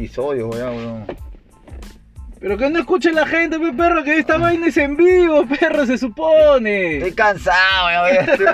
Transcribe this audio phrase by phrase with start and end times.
[0.00, 1.06] episodios, weón, weón.
[2.40, 5.84] Pero que no escuche la gente, pe, perro, que esta vaina es en vivo, perro,
[5.84, 6.96] se supone.
[6.96, 8.46] Estoy cansado, weón, estoy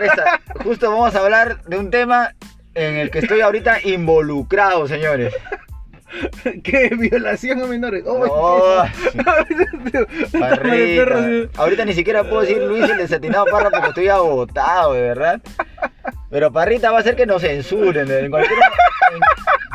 [0.64, 2.34] Justo vamos a hablar de un tema
[2.74, 5.34] en el que estoy ahorita involucrado, señores.
[6.64, 6.90] ¿Qué?
[6.96, 8.02] Violación a menores.
[8.06, 8.82] Oh,
[10.38, 11.48] Parrita.
[11.56, 15.40] Ahorita ni siquiera puedo decir Luis el desatinado Parra porque estoy agotado, de verdad.
[16.30, 18.10] Pero Parrita va a hacer que nos censuren.
[18.10, 18.58] En cualquier,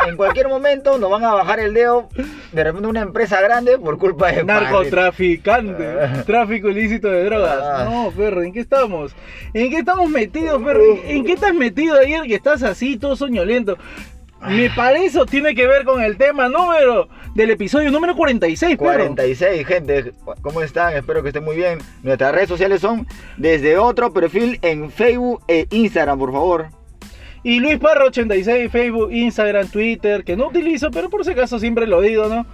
[0.08, 2.10] en, cualquier momento nos van a bajar el dedo
[2.52, 4.44] de repente una empresa grande por culpa de.
[4.44, 6.24] Narcotraficante, Ah.
[6.26, 7.60] tráfico ilícito de drogas.
[7.62, 7.88] Ah.
[7.90, 9.14] No, perro, ¿en qué estamos?
[9.54, 10.82] ¿En qué estamos metidos, perro?
[11.06, 13.78] ¿En qué estás metido ayer que estás así, todo soñoliento?
[14.48, 18.88] Me parece o tiene que ver con el tema número del episodio número 46, perro.
[18.88, 20.14] 46, gente.
[20.42, 20.94] ¿Cómo están?
[20.94, 21.78] Espero que estén muy bien.
[22.02, 23.06] Nuestras redes sociales son
[23.38, 26.81] desde otro perfil en Facebook e Instagram, por favor.
[27.44, 31.88] Y Luis Parro 86, Facebook, Instagram, Twitter, que no utilizo, pero por si acaso siempre
[31.88, 32.46] lo digo, ¿no?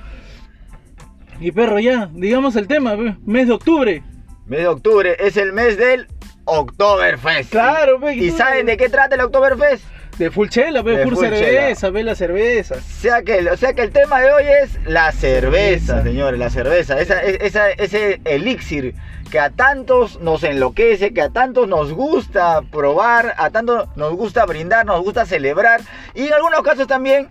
[1.39, 4.01] Y perro, ya, digamos el tema, pe, mes de octubre.
[4.47, 6.07] Mes de octubre es el mes del
[6.45, 7.51] Oktoberfest.
[7.51, 9.83] Claro, pe, ¿Y tú- saben de qué trata el Oktoberfest?
[10.17, 12.75] De full chela, pe, De full, full cerveza, ve la cerveza.
[12.75, 16.03] O sea, que, o sea que el tema de hoy es la cerveza, Cerveza.
[16.03, 16.99] señores, la cerveza.
[16.99, 18.95] Esa, esa- ese elixir
[19.27, 24.45] que a tantos nos enloquece, que a tantos nos gusta probar, a tantos nos gusta
[24.45, 25.81] brindar, nos gusta celebrar.
[26.13, 27.29] Y en algunos casos también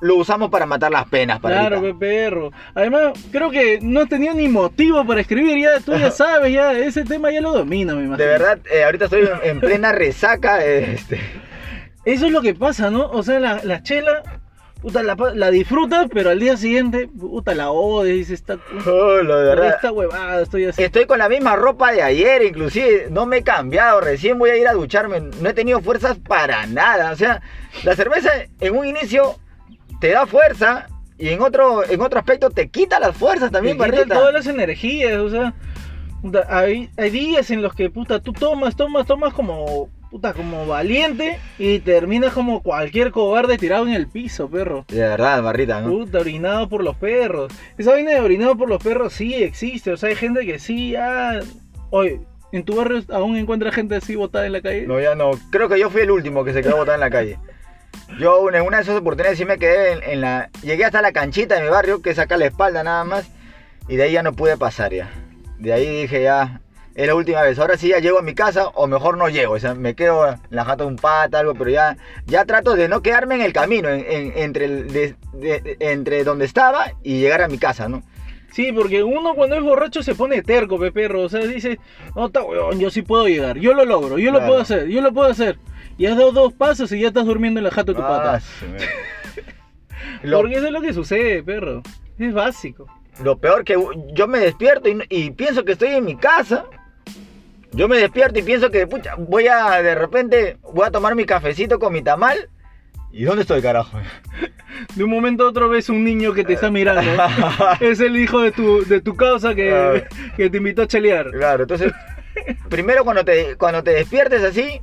[0.00, 1.38] lo usamos para matar las penas.
[1.40, 2.50] Claro, pe, perro.
[2.74, 7.04] Además, creo que no tenía ni motivo para escribir, ya tú ya sabes, ya ese
[7.04, 8.16] tema ya lo domina, me imagino.
[8.16, 10.64] De verdad, eh, ahorita estoy en, en plena resaca.
[10.64, 11.20] Este,
[12.04, 13.08] Eso es lo que pasa, ¿no?
[13.10, 14.41] O sea, la, la chela,
[14.82, 18.54] puta, la, la disfrutas, pero al día siguiente, puta, la odias, dices, esta,
[18.86, 19.76] oh, verdad.
[19.76, 20.82] esta huevada, estoy así.
[20.82, 24.56] Estoy con la misma ropa de ayer, inclusive no me he cambiado, recién voy a
[24.56, 27.40] ir a ducharme, no he tenido fuerzas para nada, o sea,
[27.84, 28.30] la cerveza
[28.60, 29.36] en un inicio
[30.00, 33.84] te da fuerza y en otro, en otro aspecto te quita las fuerzas también, Te
[33.84, 34.14] Parrita.
[34.14, 35.54] todas las energías, o sea,
[36.48, 41.38] hay, hay días en los que, puta, tú tomas, tomas, tomas como, puta, como valiente
[41.58, 44.84] y terminas como cualquier cobarde tirado en el piso, perro.
[44.88, 45.88] De verdad, Barrita, ¿no?
[45.88, 47.50] Puta, orinado por los perros.
[47.78, 49.90] Esa vaina de orinado por los perros sí existe.
[49.90, 51.40] O sea, hay gente que sí, ah.
[51.88, 52.20] Oye,
[52.52, 54.86] ¿en tu barrio aún encuentras gente así botada en la calle?
[54.86, 57.10] No, ya no, creo que yo fui el último que se quedó botado en la
[57.10, 57.38] calle.
[58.20, 60.50] Yo en una de esas oportunidades sí me quedé en, en la...
[60.62, 63.30] Llegué hasta la canchita de mi barrio, que es acá a la espalda nada más,
[63.88, 65.10] y de ahí ya no pude pasar ya.
[65.58, 66.61] De ahí dije ya,
[66.94, 67.58] es la última vez.
[67.58, 69.54] Ahora sí ya llego a mi casa, o mejor no llego.
[69.54, 72.74] O sea, me quedo en la jata de un pata, algo, pero ya, ya trato
[72.74, 76.86] de no quedarme en el camino, en- en- entre, el- de- de- entre donde estaba
[77.02, 78.02] y llegar a mi casa, ¿no?
[78.52, 81.22] Sí, porque uno cuando es borracho se pone terco, pe perro.
[81.22, 81.78] O sea, dice,
[82.14, 83.56] no, está weón, yo sí puedo llegar.
[83.58, 85.56] Yo lo logro, yo lo puedo hacer, yo lo puedo hacer.
[85.96, 88.08] Y has dado dos pasos y ya estás durmiendo en la jata de tu Ah,
[88.08, 88.42] pata.
[90.22, 91.82] Lo- Porque eso es lo que sucede, perro.
[92.18, 92.86] Es básico.
[93.22, 93.76] Lo peor que
[94.14, 96.64] yo me despierto y, y pienso que estoy en mi casa.
[97.74, 101.24] Yo me despierto y pienso que pucha, voy a de repente voy a tomar mi
[101.24, 102.48] cafecito con mi tamal.
[103.12, 103.98] ¿Y dónde estoy, carajo?
[104.94, 107.02] De un momento a otro ves un niño que te está mirando.
[107.80, 110.04] es el hijo de tu, de tu causa que,
[110.36, 111.30] que te invitó a chelear.
[111.30, 111.92] Claro, entonces
[112.68, 114.80] primero cuando te cuando te despiertes así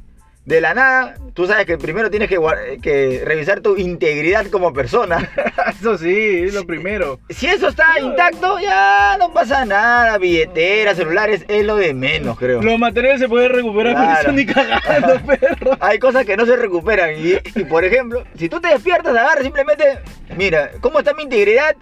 [0.50, 2.40] de la nada, tú sabes que primero tienes que,
[2.82, 5.30] que revisar tu integridad como persona.
[5.80, 7.20] Eso sí, es lo primero.
[7.30, 10.18] Si eso está intacto, ya no pasa nada.
[10.18, 12.64] Billetera, celulares, es lo de menos, creo.
[12.64, 14.22] Los materiales se pueden recuperar, pero Claro.
[14.22, 15.78] eso ni cagando, perro.
[15.82, 17.12] Hay cosas que no se recuperan.
[17.16, 20.00] Y, y, por ejemplo, si tú te despiertas, agarras simplemente,
[20.36, 21.76] mira, ¿cómo está mi integridad?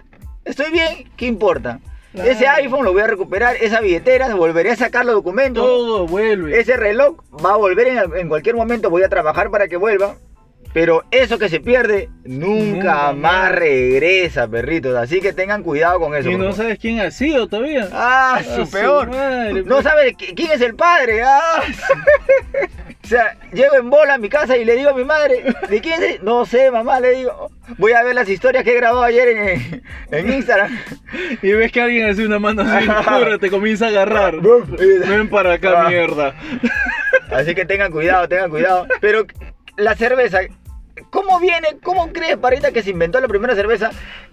[0.44, 1.80] Estoy bien, ¿qué importa?
[2.12, 2.30] Claro.
[2.30, 5.62] Ese iPhone lo voy a recuperar, esa billetera, volveré a sacar los documentos.
[5.64, 6.58] Todo vuelve.
[6.58, 10.16] Ese reloj va a volver en, en cualquier momento, voy a trabajar para que vuelva.
[10.74, 14.94] Pero eso que se pierde nunca, más regresa, perritos.
[14.96, 16.30] Así que tengan cuidado con eso.
[16.30, 17.88] y no sabes quién ha sido todavía.
[17.92, 19.08] Ah, Ah, su su peor.
[19.08, 21.22] madre, no pe- sabe qui- quién es el padre.
[21.22, 21.62] Ah.
[23.04, 25.80] o sea, llego en bola a mi casa y le digo a mi madre, ¿de
[25.80, 26.22] quién es?
[26.22, 27.50] No sé, mamá, le digo.
[27.76, 30.76] Voy a ver las historias que he grabado ayer en, en Instagram.
[31.42, 34.36] Y ves que alguien hace una mano así, pura, te comienza a agarrar.
[34.40, 35.88] Ven para acá, Ah.
[35.88, 36.34] mierda.
[37.30, 38.86] Así que tengan cuidado, tengan cuidado.
[39.00, 39.26] Pero
[39.76, 40.40] la cerveza,
[41.10, 41.76] ¿cómo viene?
[41.82, 43.90] ¿Cómo crees, Parita, que se inventó la primera cerveza?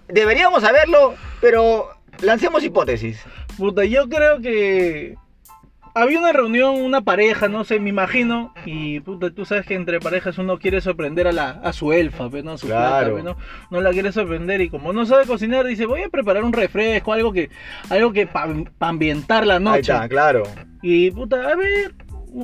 [0.07, 1.89] Deberíamos saberlo, pero
[2.21, 3.21] lancemos hipótesis.
[3.57, 5.15] Puta, yo creo que
[5.95, 9.99] había una reunión, una pareja, no sé, me imagino, y puta, tú sabes que entre
[9.99, 12.51] parejas uno quiere sorprender a la a su elfa, pues, ¿no?
[12.51, 12.89] A su Claro.
[12.89, 13.37] plata, pues, ¿no?
[13.71, 17.13] No la quiere sorprender y como no sabe cocinar, dice, voy a preparar un refresco,
[17.13, 17.49] algo que
[17.89, 19.79] algo que para ambientar la Ahí noche.
[19.93, 20.43] está, claro.
[20.81, 21.95] Y puta, a ver,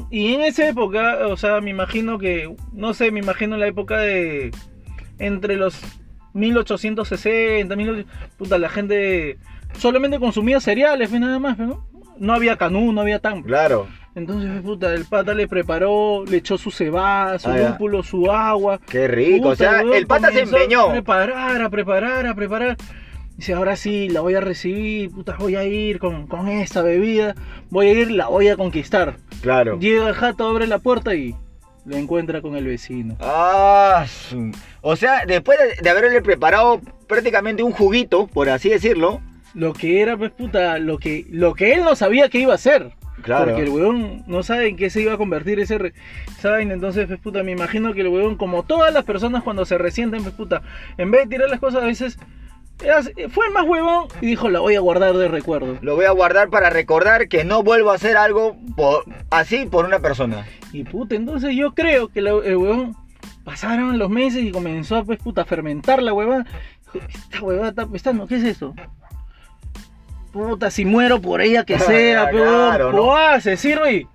[0.10, 3.98] y en esa época, o sea, me imagino que, no sé, me imagino la época
[4.00, 4.52] de
[5.20, 5.80] entre los
[6.34, 9.38] 1860, 1800, puta, la gente
[9.78, 11.86] solamente consumía cereales, pues, nada más, ¿no?
[12.18, 13.44] No había canú, no había tan.
[13.44, 13.88] Claro.
[14.14, 18.80] Entonces, puta, el pata le preparó, le echó su cebada, su Ah, lúpulo, su agua.
[18.90, 19.50] Qué rico.
[19.50, 20.90] o Puta, sea, weón, el pata se empeñó.
[20.90, 22.78] A preparar, a preparar, a preparar.
[23.38, 27.34] Dice, ahora sí, la voy a recibir, puta, voy a ir con, con esta bebida,
[27.70, 29.16] voy a ir, la voy a conquistar.
[29.42, 29.80] Claro.
[29.80, 31.36] Llega el jato, abre la puerta y
[31.86, 33.16] la encuentra con el vecino.
[33.22, 34.06] Ah,
[34.82, 39.22] o sea, después de, de haberle preparado prácticamente un juguito, por así decirlo.
[39.54, 42.56] Lo que era, pues, puta, lo que, lo que él no sabía que iba a
[42.56, 42.92] hacer.
[43.22, 43.46] Claro.
[43.46, 45.94] Porque el weón no sabe en qué se iba a convertir ese re-
[46.44, 46.74] vaina.
[46.74, 50.24] Entonces, pues, puta, me imagino que el weón, como todas las personas cuando se resienten,
[50.24, 50.62] pues, puta,
[50.98, 52.18] en vez de tirar las cosas, a veces
[52.84, 55.78] era- fue el más huevón y dijo, la voy a guardar de recuerdo.
[55.82, 59.86] Lo voy a guardar para recordar que no vuelvo a hacer algo por- así por
[59.86, 60.48] una persona.
[60.74, 62.96] Y puta, entonces yo creo que la- el huevón
[63.44, 66.46] pasaron los meses y comenzó pues, puta, a fermentar la huevada.
[66.94, 68.74] Esta huevada está apestando, ¿qué es esto?
[70.32, 73.42] Puta, si muero por ella que sea, Ah, pero claro, ¿no?
[73.42, 74.08] se sirve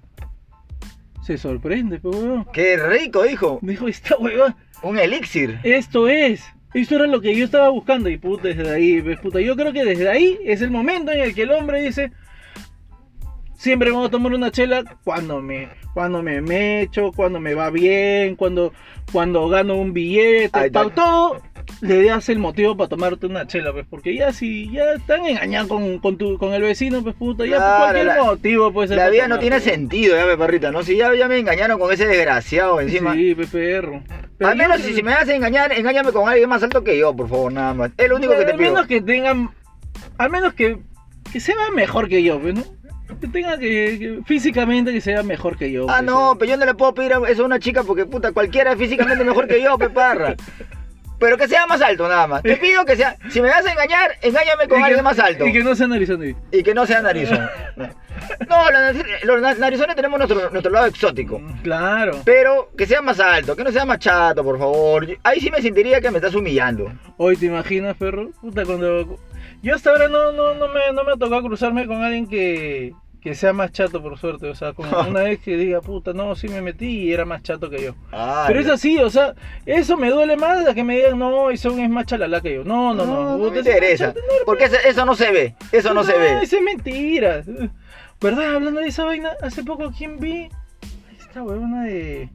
[1.22, 2.46] se sorprende, huevón.
[2.52, 3.58] Qué rico, dijo.
[3.60, 5.58] Dijo, esta huevada, Un elixir.
[5.64, 6.44] esto es.
[6.72, 9.72] Esto era lo que yo estaba buscando y puta, desde ahí, pues, puta, yo creo
[9.72, 12.12] que desde ahí es el momento en el que el hombre dice,
[13.56, 18.36] siempre vamos a tomar una chela cuando me, cuando me mecho, cuando me va bien,
[18.36, 18.72] cuando,
[19.10, 21.40] cuando gano un billete, para todo
[21.80, 25.68] le das el motivo para tomarte una chela, pues, porque ya si ya están engañados
[25.68, 28.90] con, con tu, con el vecino, pues puta, ya por Claro, cualquier la- motivo, pues.
[28.90, 30.82] La vida no tiene sentido, ya me perrita, ¿no?
[30.82, 33.14] Si ya, ya me engañaron con ese desgraciado encima.
[33.14, 34.02] Sí, pues, perro.
[34.38, 36.62] Pero Al yo menos creo si, si me vas a engañar, engáñame con alguien más
[36.62, 37.90] alto que yo, por favor, nada más.
[37.96, 38.72] Es lo único que te al pido.
[38.72, 39.50] menos que tengan.
[40.18, 40.78] Al menos que,
[41.32, 42.62] que se vea mejor que yo, pues, ¿no?
[43.20, 45.86] Que tenga que, que físicamente que sea mejor que yo.
[45.88, 48.04] Ah, pues, no, pero yo no le puedo pedir a- eso a una chica porque,
[48.04, 50.34] puta, cualquiera es físicamente mejor que yo, peparra.
[51.18, 52.42] Pero que sea más alto, nada más.
[52.42, 53.16] Te pido que sea.
[53.30, 55.46] Si me vas a engañar, engáñame con que- alguien más alto.
[55.46, 56.36] Y que no sea narizón.
[56.52, 57.48] Y que no sea narizón.
[58.48, 61.40] No, los, los na- narizones tenemos nuestro, nuestro lado exótico.
[61.62, 62.22] Claro.
[62.24, 65.06] Pero que sea más alto, que no sea más chato, por favor.
[65.22, 66.90] Ahí sí me sentiría que me estás humillando.
[67.18, 68.30] Hoy te imaginas, perro.
[68.40, 69.18] Puta, cuando.
[69.62, 72.92] Yo hasta ahora no, no, no, me, no me ha tocado cruzarme con alguien que,
[73.26, 74.48] que sea más chato, por suerte.
[74.48, 77.42] O sea, como una vez que diga, puta, no, sí me metí y era más
[77.42, 77.94] chato que yo.
[78.12, 79.34] Ah, Pero es así, o sea,
[79.64, 82.62] eso me duele más de que me digan, no, eso es más chalala que yo.
[82.62, 83.36] No, no, no.
[83.36, 84.14] No, me interesa.
[84.14, 85.56] chato, no, Porque eso, eso no se ve.
[85.72, 86.38] Eso no, se ve.
[86.40, 87.42] Eso es mentira.
[88.20, 88.54] ¿Verdad?
[88.54, 90.48] Hablando de esa vaina, hace poco, ¿quién vi?
[91.18, 92.28] Esta huevona de.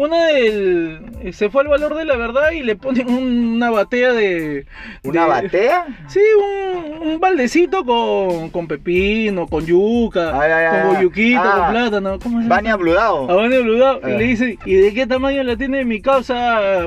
[0.00, 0.98] Una del.
[1.32, 4.64] Se fue al valor de la verdad y le ponen un- una batea de.
[5.04, 5.86] ¿Una de- batea?
[6.08, 11.56] Sí, un, un baldecito con, con pepino, con yuca, Ah, con boyuquito, Ah.
[11.64, 12.18] con plátano.
[12.18, 12.56] ¿Cómo se llama?
[12.56, 13.30] Bania Bludado.
[13.30, 14.16] A Bani Bludao, y Ah.
[14.16, 16.86] le dice, ¿y de qué tamaño la tiene mi causa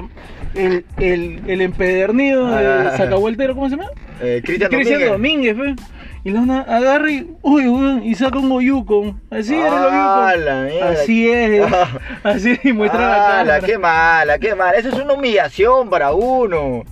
[0.56, 2.94] el, el, el empedernido de Ah.
[2.98, 3.54] Sacavueltero?
[3.54, 3.90] ¿Cómo se llama?
[4.22, 5.56] Eh, Cristian Cristian Domínguez.
[5.58, 5.86] Domínguez.
[6.26, 9.14] Y la una agarra y, uy, weón, y saca un oyuco.
[9.30, 10.90] Así era el Ah, la mierda.
[10.92, 11.66] Así es.
[11.74, 11.88] Ah.
[12.24, 13.60] Así y muestra la Ah, cara.
[13.60, 14.78] qué mala, qué mala.
[14.78, 16.84] Eso es una humillación para uno.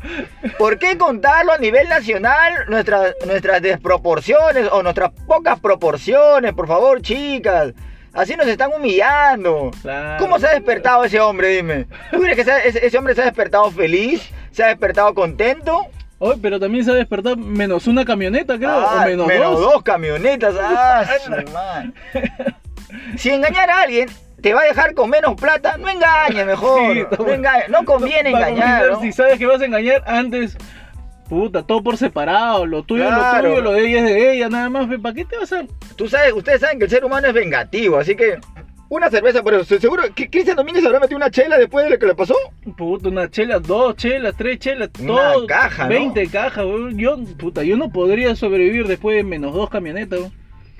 [0.57, 6.51] ¿Por qué contarlo a nivel nacional nuestras, nuestras desproporciones o nuestras pocas proporciones?
[6.53, 7.73] Por favor, chicas.
[8.13, 9.71] Así nos están humillando.
[9.81, 10.17] Claro.
[10.21, 11.47] ¿Cómo se ha despertado ese hombre?
[11.55, 11.85] Dime.
[12.11, 14.29] ¿Tú crees que se- ese, ese hombre se ha despertado feliz?
[14.51, 15.85] ¿Se ha despertado contento?
[16.23, 18.69] Oye, pero también se ha despertado menos una camioneta, creo.
[18.69, 19.81] Ah, o menos, dos.
[19.81, 20.53] camionetas.
[20.61, 21.03] Ah,
[21.51, 21.91] madre.
[23.17, 24.07] Si engañar a alguien
[24.39, 26.93] te va a dejar con menos plata, no engañes mejor.
[26.93, 27.69] Sí, no, engañes.
[27.69, 29.01] no conviene Para engañar.
[29.01, 30.57] Si sabes que vas a engañar antes,
[31.27, 32.67] puta, todo por separado.
[32.67, 33.37] Lo tuyo Claro.
[33.37, 34.87] es lo tuyo, lo de ella es de ella, nada más.
[35.01, 35.63] ¿Para qué te vas a.?
[35.95, 38.37] Tú sabes, ustedes saben que el ser humano es vengativo, así que
[38.93, 39.79] una cerveza por eso.
[39.79, 42.35] Seguro que Cristian Domínguez habrá metido una chela después de lo que le pasó.
[42.77, 45.47] Puta, una chela, dos chelas, tres chelas, Una todo.
[45.47, 45.89] caja, ¿no?
[45.89, 46.97] 20 cajas, weón.
[46.97, 50.33] Yo, puta, yo no podría sobrevivir después de menos dos camionetas, weón.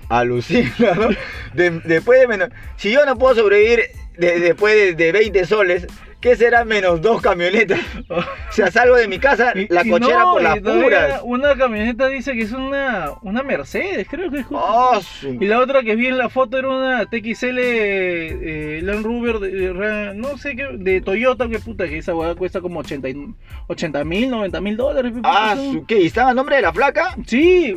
[0.10, 1.08] Alucina, ¿no?
[1.54, 2.50] De- después de menos.
[2.76, 3.80] Si yo no puedo sobrevivir
[4.18, 5.88] de- después de, de 20 soles,
[6.22, 7.80] ¿qué será menos dos camionetas?
[8.52, 11.22] O sea, salgo de mi casa, la cochera no, por las puras.
[11.24, 14.46] Una camioneta dice que es una, una Mercedes, creo que es.
[14.46, 14.62] justo.
[14.68, 19.06] Oh, su- Y la otra que vi en la foto era una TXL eh, Land
[19.06, 24.04] Rover, de, no sé qué, de Toyota, que puta, que esa hueá cuesta como 80
[24.04, 25.14] mil, 90 mil dólares.
[25.24, 26.02] Ah, su- ¿qué?
[26.02, 27.16] ¿Y estaba a nombre de la flaca?
[27.26, 27.76] Sí,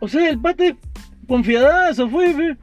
[0.00, 0.74] o sea, el pate
[1.28, 2.56] confiadazo fue, pe.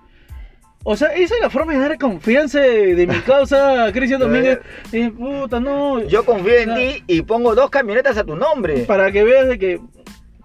[0.89, 4.60] O sea, esa es la forma de dar confianza de, de mi causa, Cristian Domínguez.
[4.94, 6.01] Eh, puta, no.
[6.08, 8.86] Yo confío en ti y pongo dos camionetas a tu nombre.
[8.86, 9.82] Para que veas de que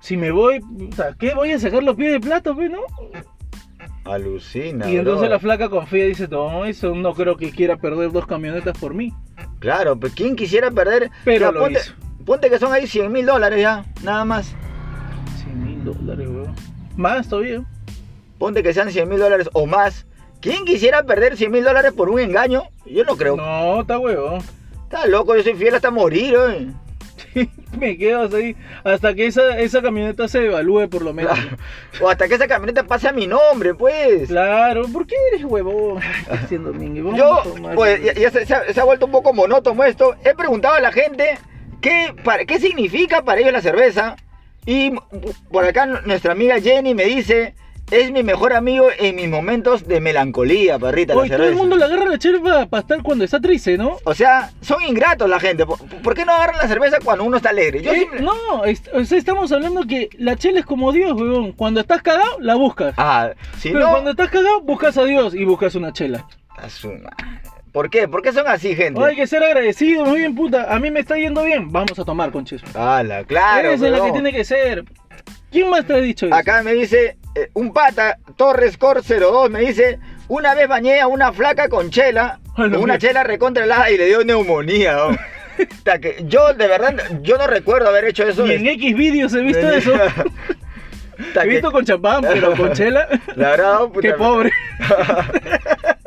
[0.01, 1.33] si me voy, puta, ¿qué?
[1.33, 2.81] Voy a sacar los pies de plato, pe, ¿no?
[4.05, 4.91] Alucina.
[4.91, 5.31] Y entonces bro.
[5.31, 8.95] la flaca confía y dice, no, eso no creo que quiera perder dos camionetas por
[8.95, 9.13] mí.
[9.61, 11.13] Claro, pues ¿quién quisiera perder?
[11.25, 11.95] Pero O sea, lo ponte, hizo.
[12.27, 14.57] Ponte que son ahí 100 mil dólares ya, nada más.
[15.45, 16.53] 100 mil dólares, weón.
[16.97, 17.63] Más todavía.
[18.39, 20.05] Ponte que sean 100 mil dólares o más.
[20.43, 22.65] ¿Quién quisiera perder 100 mil dólares por un engaño?
[22.85, 23.37] Yo no creo.
[23.37, 24.41] No, está huevón.
[24.83, 27.49] Está loco, yo soy fiel hasta morir, ¿eh?
[27.79, 31.39] Me quedo así hasta que esa, esa camioneta se evalúe por lo menos.
[32.01, 34.29] O hasta que esa camioneta pase a mi nombre, pues.
[34.29, 36.03] Claro, ¿por qué eres huevón?
[36.29, 36.73] Haciendo
[37.15, 37.43] Yo,
[37.77, 40.17] pues, ya, ya se, se ha, se ha vuelto un poco monótono esto.
[40.25, 41.39] He preguntado a la gente
[41.81, 44.17] qué, para, qué significa para ellos la cerveza.
[44.67, 44.93] Y
[45.53, 47.55] por acá nuestra amiga Jenny me dice,
[47.91, 51.53] es mi mejor amigo en mis momentos de melancolía, perrita, la Oye, todo cerveza.
[51.53, 53.99] el mundo le agarra la chela para estar cuando está triste, ¿no?
[54.05, 55.67] O sea, son ingratos la gente.
[55.67, 57.83] ¿Por, por qué no agarran la cerveza cuando uno está alegre?
[57.83, 58.33] Yo Eh, No,
[58.95, 61.53] o sea, estamos hablando que la chela es como Dios, huevón.
[61.53, 62.95] Cuando estás cagado, la buscas.
[62.97, 63.91] Ah, si Pero no...
[63.91, 66.27] cuando estás cagado, buscas a Dios y buscas una chela.
[67.73, 68.07] ¿Por qué?
[68.07, 69.03] ¿Por qué son así, gente?
[69.03, 70.75] Hay que ser agradecido, muy bien, puta.
[70.75, 71.73] A mí me está yendo bien.
[71.73, 72.63] Vamos a tomar, conches.
[72.75, 73.71] Ala, claro.
[73.71, 74.85] Esa es la que tiene que ser.
[75.51, 76.35] ¿Quién más te ha dicho eso?
[76.35, 79.99] Acá me dice eh, un pata, Torres Cor 02, me dice,
[80.29, 83.99] una vez bañé a una flaca con chela, la con una chela recontra helada y
[83.99, 84.97] le dio neumonía.
[85.09, 86.01] ¿no?
[86.01, 88.47] Que yo de verdad, yo no recuerdo haber hecho eso.
[88.47, 89.93] Y en X vídeos he visto eso.
[91.41, 93.07] He visto con champán, pero con chela.
[93.37, 94.51] La verdad, puta, Qué pobre.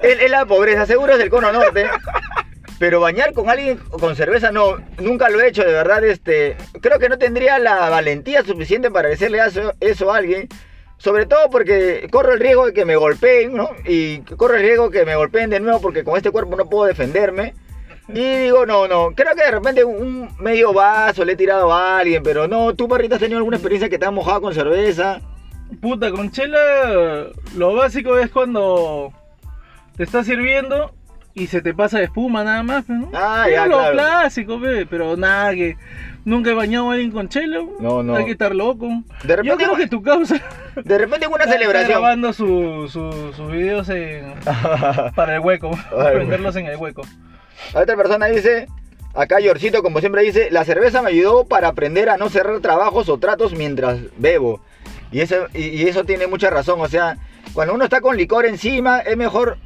[0.02, 1.86] es, es la pobreza, seguro es del cono norte.
[2.80, 7.00] Pero bañar con alguien con cerveza no, nunca lo he hecho, de verdad, este, creo
[7.00, 10.50] que no tendría la valentía suficiente para decirle eso, eso a alguien.
[10.98, 13.70] Sobre todo porque corro el riesgo de que me golpeen, ¿no?
[13.86, 16.70] Y corro el riesgo de que me golpeen de nuevo porque con este cuerpo no
[16.70, 17.54] puedo defenderme.
[18.08, 21.98] Y digo, no, no, creo que de repente un medio vaso le he tirado a
[22.00, 25.22] alguien, pero no, ¿tú, Parrita, has tenido alguna experiencia que te has mojado con cerveza?
[25.82, 29.12] Puta, con chela lo básico es cuando
[29.98, 30.94] te estás sirviendo
[31.34, 33.10] y se te pasa de espuma nada más, ¿no?
[33.14, 33.94] Ah, Es ya, lo claro.
[33.94, 35.76] clásico, pe, pero nada que
[36.26, 37.60] nunca he bañado a alguien con chela.
[37.80, 38.16] No, no.
[38.16, 38.88] Hay que estar loco.
[39.24, 40.36] De Yo repente, creo que tu causa
[40.76, 41.90] de repente en una está celebración.
[41.92, 44.34] grabando su- su- sus videos en-
[45.16, 47.04] para el hueco, para venderlos en el hueco.
[47.74, 48.68] Otra persona dice,
[49.14, 53.08] acá Yorcito, como siempre dice, la cerveza me ayudó para aprender a no cerrar trabajos
[53.10, 54.60] o tratos mientras bebo.
[55.12, 57.18] Y eso, y, y eso tiene mucha razón, o sea,
[57.54, 59.58] cuando uno está con licor encima, es mejor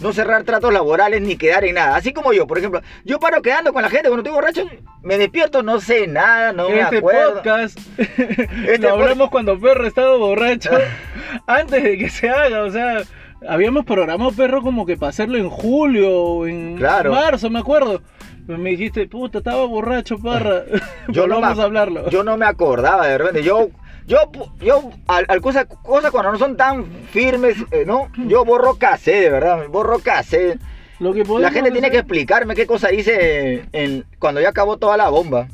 [0.00, 1.96] no cerrar tratos laborales ni quedar en nada.
[1.96, 4.68] Así como yo, por ejemplo, yo paro quedando con la gente cuando estoy borracho,
[5.02, 7.34] me despierto, no sé nada, no me este acuerdo.
[7.34, 10.70] podcast Este lo hablamos cuando Perro estaba borracho,
[11.46, 13.02] antes de que se haga, o sea,
[13.48, 17.12] habíamos programado Perro como que para hacerlo en julio o en Claro.
[17.12, 18.02] marzo, me acuerdo.
[18.44, 20.64] Pues me dijiste, puta, estaba borracho, parra.
[21.08, 22.10] Yo no, Volvamos me, a hablarlo.
[22.10, 23.44] yo no me acordaba de repente.
[23.44, 23.68] Yo,
[24.06, 24.18] yo,
[24.60, 28.10] yo, al, al cosa- cosas cuando no son tan firmes, eh, ¿no?
[28.26, 30.58] Yo borro casé, de verdad, borro casé.
[31.00, 34.96] Lo que La gente tiene que explicarme qué cosa hice en, cuando ya acabó toda
[34.96, 35.48] la bomba.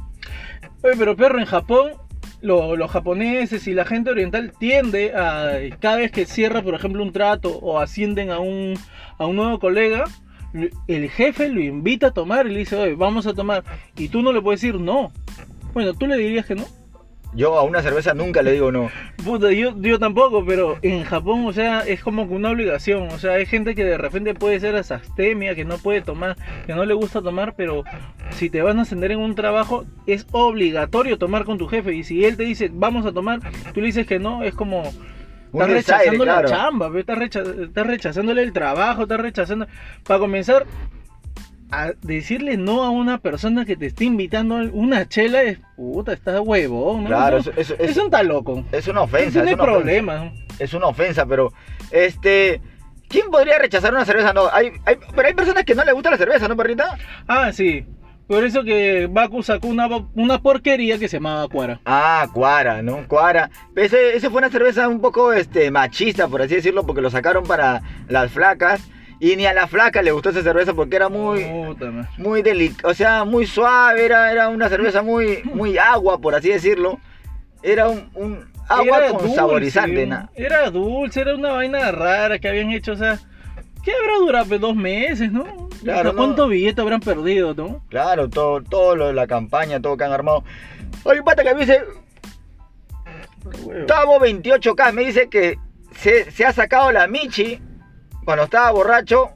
[0.83, 1.93] Oye, pero perro, en Japón,
[2.43, 7.03] lo- los japoneses y la gente oriental tiende a, cada vez que cierra, por ejemplo,
[7.03, 8.75] un trato o ascienden a un,
[9.19, 10.05] a un nuevo colega,
[10.87, 13.65] el jefe lo invita a tomar y le dice, oye, vamos a tomar.
[13.97, 15.13] Y tú no le puedes decir no.
[15.73, 16.65] Bueno, tú le dirías que no.
[17.35, 18.91] Yo a una cerveza nunca le digo no.
[19.23, 23.09] Puta, yo, yo tampoco, pero en Japón, o sea, es como que una obligación.
[23.09, 26.75] O sea, hay gente que de repente puede ser asastemia, que no puede tomar, que
[26.75, 27.85] no le gusta tomar, pero
[28.31, 31.95] si te van a ascender en un trabajo, es obligatorio tomar con tu jefe.
[31.95, 33.41] Y si él te dice, vamos a tomar,
[33.75, 34.83] tú le dices que no, es como.
[35.53, 39.67] Estás rechazando la chamba, estás rechazándole el trabajo, estás rechazando.
[40.07, 40.67] Para comenzar,
[41.71, 46.13] a decirle no a una persona que te está invitando a una chela es puta,
[46.13, 47.09] estás huevón, ¿no?
[47.09, 48.65] Claro, Eso- eso, eso- eso está loco.
[48.73, 49.41] es una ofensa.
[49.41, 49.65] Es una ofensa.
[49.65, 50.33] problemas.
[50.59, 51.53] Es una ofensa, pero
[51.91, 52.61] este.
[53.09, 54.35] ¿Quién podría rechazar una cerveza?
[54.35, 56.99] No, hay, hay, pero hay personas que no les gusta la cerveza, ¿no, perrita?
[57.27, 57.87] Ah, sí.
[58.27, 61.81] Por eso que Baku sacó una, una porquería que se llamaba Cuara.
[61.87, 63.09] Ah, Cuara, ¿no?
[63.09, 63.49] Cuara.
[63.75, 67.45] Ese, ese fue una cerveza un poco este, machista, por así decirlo, porque lo sacaron
[67.45, 68.87] para las flacas.
[69.21, 72.91] Y ni a la flaca le gustó esa cerveza porque era muy, Puta muy delicada,
[72.91, 77.01] o sea, muy suave, era, era una cerveza muy, muy agua, por así decirlo.
[77.63, 80.09] Era un, un agua Era con dulce, saborizante.
[80.37, 83.19] Era dulce, era una vaina rara que habían hecho, o sea,
[83.85, 84.47] ¿qué habrá durado?
[84.47, 85.69] Pues, Dos meses, ¿no?
[85.83, 86.49] Claro, O sea, ¿Cuánto no.
[86.49, 87.83] billete habrán perdido, no?
[87.89, 90.45] Claro, todo, todo lo de la campaña, todo que han armado.
[91.05, 91.83] Un pata que me dice,
[93.87, 95.59] Tavo 28K, me dice que
[95.97, 97.61] se, se ha sacado la Michi
[98.29, 99.31] cuando estaba borracho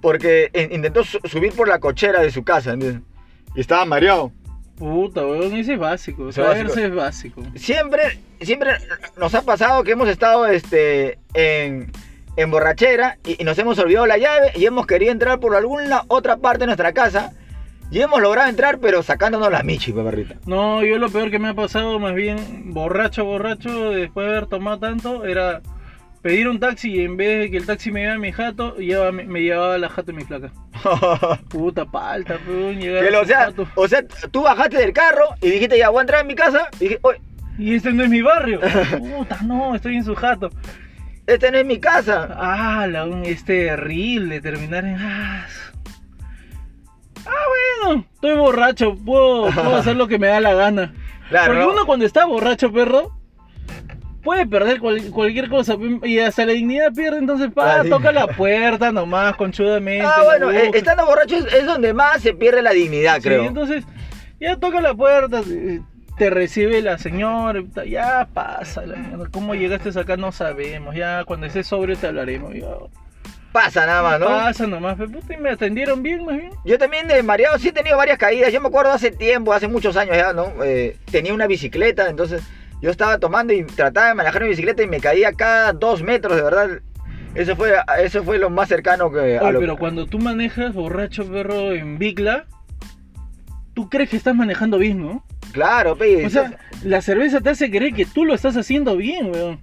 [0.00, 2.72] porque in- intentó su- subir por la cochera de su casa.
[2.72, 3.02] ¿entiendes?
[3.54, 4.32] Y estaba mareado.
[4.76, 6.28] Puta, weón, ese es básico.
[6.28, 6.52] Es básico.
[6.72, 7.40] Traerse es básico.
[7.54, 8.72] Siempre, siempre
[9.16, 11.92] nos ha pasado que hemos estado este, en,
[12.34, 16.02] en borrachera y, y nos hemos olvidado la llave y hemos querido entrar por alguna
[16.08, 17.32] otra parte de nuestra casa
[17.92, 20.34] Y hemos logrado entrar, pero sacándonos la michi, pues, perrita.
[20.46, 24.46] No, yo lo peor que me ha pasado, más bien borracho, borracho, después de haber
[24.48, 25.60] tomado tanto, era
[26.22, 28.76] pedir un taxi y en vez de que el taxi me llevara a mi jato,
[28.76, 30.50] llevaba- me llevaba a la jato de mi flaca.
[31.48, 33.68] Puta palta, a lo- o, sea, jato.
[33.74, 36.68] o sea, tú bajaste del carro y dijiste, ya voy a entrar en mi casa.
[36.78, 37.20] Y dije, oye,
[37.58, 38.60] Y este no es mi barrio.
[38.98, 40.48] Puta, no, estoy en su jato.
[41.26, 42.28] este no es mi casa.
[42.36, 44.96] Ah, la, un- es terrible terminar en.
[44.98, 45.46] Ah,
[47.26, 50.94] ah, bueno, estoy borracho, puedo, puedo hacer lo que me da la gana.
[51.28, 51.72] Claro, Porque ¿no?
[51.72, 53.10] uno cuando está borracho, perro,
[54.22, 58.26] puede perder cual- cualquier cosa y hasta la dignidad pierde, entonces pa, La toca la
[58.28, 60.04] puerta nomás, conchudamente.
[60.06, 63.44] Ah, bueno, eh, estando borracho es, es donde más se pierde la dignidad, Sí, creo.
[63.44, 63.84] entonces,
[64.40, 65.80] ya toca la puerta, eh,
[66.18, 69.26] te recibe la señora, ya pasa la mierda.
[69.30, 70.16] ¿Cómo llegaste acá?
[70.16, 70.94] No sabemos.
[70.94, 72.54] Ya cuando estés sobrio te hablaremos.
[72.54, 72.66] Ya,
[73.50, 74.26] Pasa nada más, ¿no?
[74.26, 76.50] Pasa nomás, puta, y me atendieron bien, más bien.
[76.64, 78.50] Yo también de mareado sí he tenido varias caídas.
[78.50, 80.52] Yo me acuerdo hace tiempo, hace muchos años ya, ¿no?
[80.64, 82.42] Eh, tenía una bicicleta, entonces
[82.82, 86.36] yo estaba tomando y trataba de manejar mi bicicleta y me caía cada dos metros,
[86.36, 86.80] de verdad.
[87.34, 87.72] Eso fue,
[88.02, 91.72] eso fue lo más cercano que a Oye, lo pero cuando tú manejas borracho, perro,
[91.72, 92.46] en bicla,
[93.72, 95.24] tú crees que estás manejando bien, ¿no?
[95.52, 96.26] Claro, pe.
[96.26, 99.60] O sea, la cerveza te hace creer que tú lo estás haciendo bien, weón.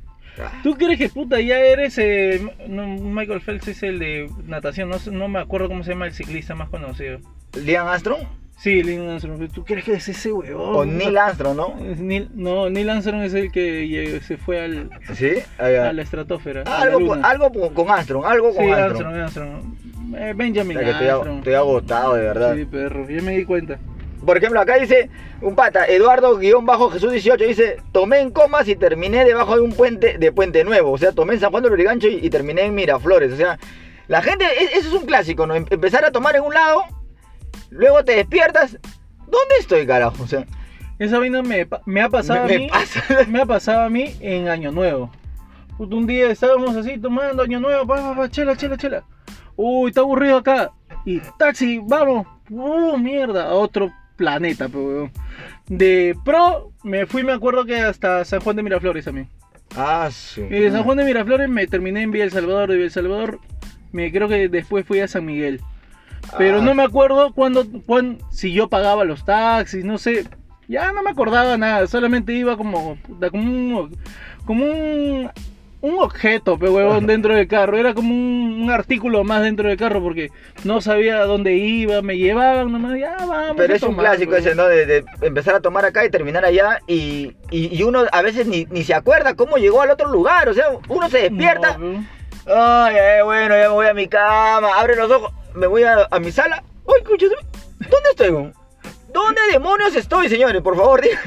[0.64, 4.98] ¿Tú crees que puta ya eres eh, no, Michael Phelps es el de natación, no,
[5.12, 7.20] no me acuerdo cómo se llama el ciclista más conocido.
[7.62, 9.50] Liam Armstrong Sí, Neil Armstrong.
[9.54, 10.60] ¿Tú crees que es ese weón?
[10.60, 11.76] o Neil Armstrong, ¿no?
[11.80, 15.32] Neil- no, Neil Armstrong es el que se fue al, Sí.
[15.60, 15.90] va.
[15.90, 16.64] a la estratosfera.
[16.66, 19.16] Ah, a la algo, con- algo con- Armstrong, algo con Sí, Armstrong.
[19.16, 20.16] Armstrong, Armstrong.
[20.18, 21.38] Eh, Benjamin O sea, que estoy, ag- Armstrong.
[21.38, 22.56] estoy agotado, de verdad.
[22.56, 23.80] Sí, perro, ya me di cuenta.
[24.26, 25.10] Por ejemplo, acá dice
[25.42, 30.32] un pata, Eduardo-Jesús 18, dice, tomé en comas y terminé debajo de un puente de
[30.34, 30.92] Puente Nuevo.
[30.92, 33.32] O sea, tomé en San Juan de Lurigancho y, y terminé en Miraflores.
[33.32, 33.58] O sea,
[34.10, 35.56] la gente, e- eso es un clásico, ¿no?
[35.56, 36.82] Em- Empezar a tomar en un lado,
[37.70, 38.78] luego te despiertas.
[39.20, 40.24] ¿Dónde estoy, carajo?
[40.24, 40.46] O sea,
[40.98, 41.62] Esa vaina me,
[42.02, 42.70] ha pasado me, a me mí.
[42.70, 43.04] pasa.
[43.28, 45.12] Me ha pasado a mí en Año Nuevo.
[45.78, 49.04] Un día estábamos así tomando Año Nuevo, pa, pa, pa, chela, chela, chela.
[49.56, 50.72] Uy, está aburrido acá.
[51.06, 52.28] Y taxi, vamos.
[52.50, 54.68] Uh, mierda, a otro planeta.
[55.68, 59.30] De pro, me fui, me acuerdo que hasta San Juan de Miraflores también.
[59.78, 60.42] Ah, sí.
[60.42, 62.70] Y de San Juan de Miraflores me terminé en Villa El Salvador.
[62.70, 63.40] De Villa El Salvador,
[63.92, 65.62] me creo que después fui a San Miguel.
[66.38, 66.62] Pero Ah.
[66.62, 70.26] no me acuerdo cuándo, cuán- si yo pagaba los taxis, no sé.
[70.68, 72.98] Ya no me acordaba nada, solamente iba como,
[73.32, 73.98] como un,
[74.46, 75.32] como un,
[75.82, 77.76] un objeto, pe huevón, dentro del carro.
[77.78, 80.30] Era como un, un artículo más dentro del carro porque
[80.64, 83.56] no sabía dónde iba, me llevaban nomás, ya vamos.
[83.58, 84.68] Pero es un clásico ese, ¿no?
[84.68, 86.80] De, de empezar a tomar acá y terminar allá.
[86.86, 90.50] Y, y- y uno a veces ni, ni se acuerda cómo llegó al otro lugar.
[90.50, 91.78] O sea, uno se despierta.
[91.80, 92.04] No,
[92.84, 96.20] ay, bueno, ya me voy a mi cama, abre los ojos, me voy a, a
[96.20, 96.64] mi sala.
[96.88, 97.36] Ay, escúchame,
[97.80, 98.30] ¿dónde estoy?
[98.30, 98.52] güey?
[99.14, 100.62] ¿Dónde demonios estoy, señores?
[100.62, 101.20] Por favor, diga.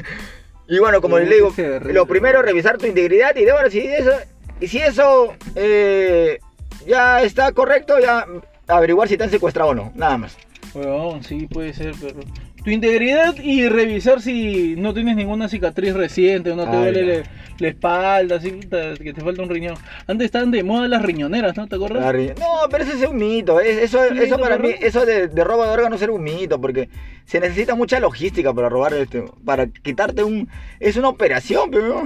[0.67, 4.11] Y bueno, como les digo, lo primero revisar tu integridad y de bueno, si eso,
[4.59, 6.39] y si eso eh,
[6.87, 8.25] ya está correcto, ya
[8.67, 10.37] averiguar si te han secuestrado o no, nada más.
[10.73, 12.19] Huevón, sí, puede ser, pero.
[12.63, 17.17] Tu integridad y revisar si no tienes ninguna cicatriz reciente o no te Ay, duele
[17.19, 17.23] la,
[17.59, 19.75] la espalda, puta, que te falta un riñón.
[20.07, 21.67] Antes estaban de moda las riñoneras, ¿no?
[21.67, 22.13] ¿Te acuerdas?
[22.39, 23.59] No, pero ese es un mito.
[23.59, 26.23] es- Eso, ¿Un eso mito, para mí, eso de, de robo de órganos era un
[26.23, 26.87] mito, porque
[27.25, 30.47] se necesita mucha logística para robar este, para quitarte un,
[30.79, 32.03] es una operación, pero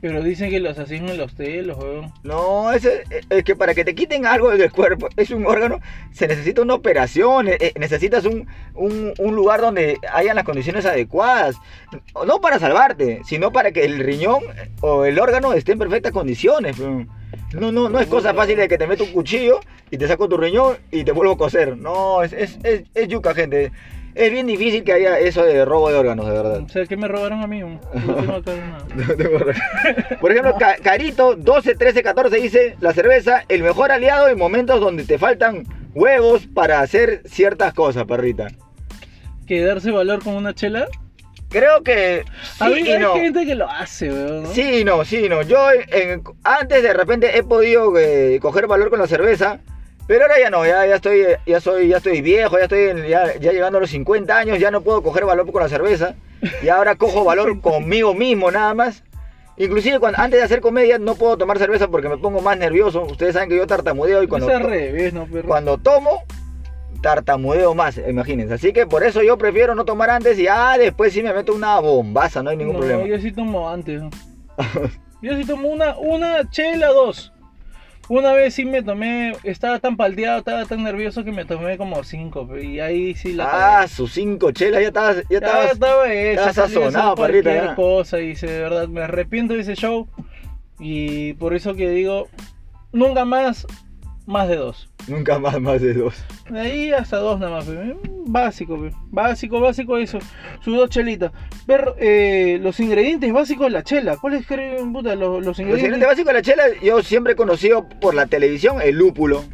[0.00, 2.12] Pero dicen que los en los telos, huevón.
[2.22, 2.88] no, es,
[3.28, 5.80] es que para que te quiten algo del cuerpo, es un órgano,
[6.12, 10.86] se necesita una operación, eh, eh, necesitas un, un, un lugar donde hayan las condiciones
[10.86, 11.56] adecuadas,
[12.26, 16.12] no para salvarte, sino para que el riñón eh, o el órgano esté en perfectas
[16.12, 16.76] condiciones.
[16.78, 17.06] pero
[17.52, 19.60] No, no, no es cosa fácil de que te meto un cuchillo
[19.90, 21.76] y te saco tu riñón y te vuelvo a coser.
[21.76, 23.70] No, es, es, es, es yuca, gente.
[24.14, 26.60] Es bien difícil que haya eso de robo de órganos, de verdad.
[26.62, 27.60] O sea, ¿qué me robaron a mí?
[27.94, 29.38] No tengo
[30.20, 34.80] Por ejemplo, Ca- Carito 12, 13, 14 dice, la cerveza, el mejor aliado en momentos
[34.80, 38.48] donde te faltan huevos para hacer ciertas cosas, perrita.
[39.46, 40.86] ¿Que darse valor con una chela?
[41.48, 42.24] Creo que
[42.60, 43.14] a sí mí y hay no.
[43.14, 44.42] gente que lo hace, weón.
[44.44, 44.48] ¿no?
[44.50, 45.42] Sí y no, sí y no.
[45.42, 49.58] Yo en- antes de repente he podido eh, coger valor con la cerveza,
[50.10, 53.06] pero ahora ya no, ya, ya estoy ya soy ya estoy viejo, ya estoy en-
[53.06, 56.16] ya, ya llegando a los 50 años, ya no puedo coger valor con la cerveza.
[56.64, 59.04] Y ahora cojo valor conmigo mismo nada más.
[59.56, 63.02] Inclusive cuando, antes de hacer comedia no puedo tomar cerveza porque me pongo más nervioso.
[63.04, 65.46] Ustedes saben que yo tartamudeo y cuando, es al revés, ¿no, perro?
[65.46, 66.24] cuando tomo
[67.02, 68.54] tartamudeo más, imagínense.
[68.54, 71.54] Así que por eso yo prefiero no tomar antes y ah, después sí me meto
[71.54, 73.04] una bombaza, no hay ningún no, problema.
[73.04, 74.02] yo sí tomo antes.
[74.02, 74.10] ¿no?
[75.22, 77.32] yo sí tomo una, una chela, dos.
[78.12, 82.02] Una vez sí me tomé, estaba tan paldeado, estaba tan nervioso que me tomé como
[82.02, 85.72] cinco, y ahí sí la Ah, sus cinco chelas, ya estabas, ya Ya estabas.
[85.74, 87.74] estaba podía ser sazonado, cualquier ya.
[87.76, 90.08] cosa, dice, de verdad, me arrepiento de ese show,
[90.80, 92.26] y por eso que digo,
[92.92, 93.64] nunca más,
[94.26, 94.89] más de dos.
[95.08, 96.14] Nunca más, más de dos.
[96.48, 97.96] De ahí hasta dos nada más, pe.
[98.26, 98.92] básico, pe.
[99.10, 100.18] básico, básico eso,
[100.64, 101.32] sus dos chelitas.
[101.66, 105.96] Ver eh, los ingredientes básicos de la chela, ¿cuáles creen, puta, los, los Los ingredientes?
[105.96, 109.44] ingredientes básicos de la chela, yo siempre he conocido por la televisión el lúpulo.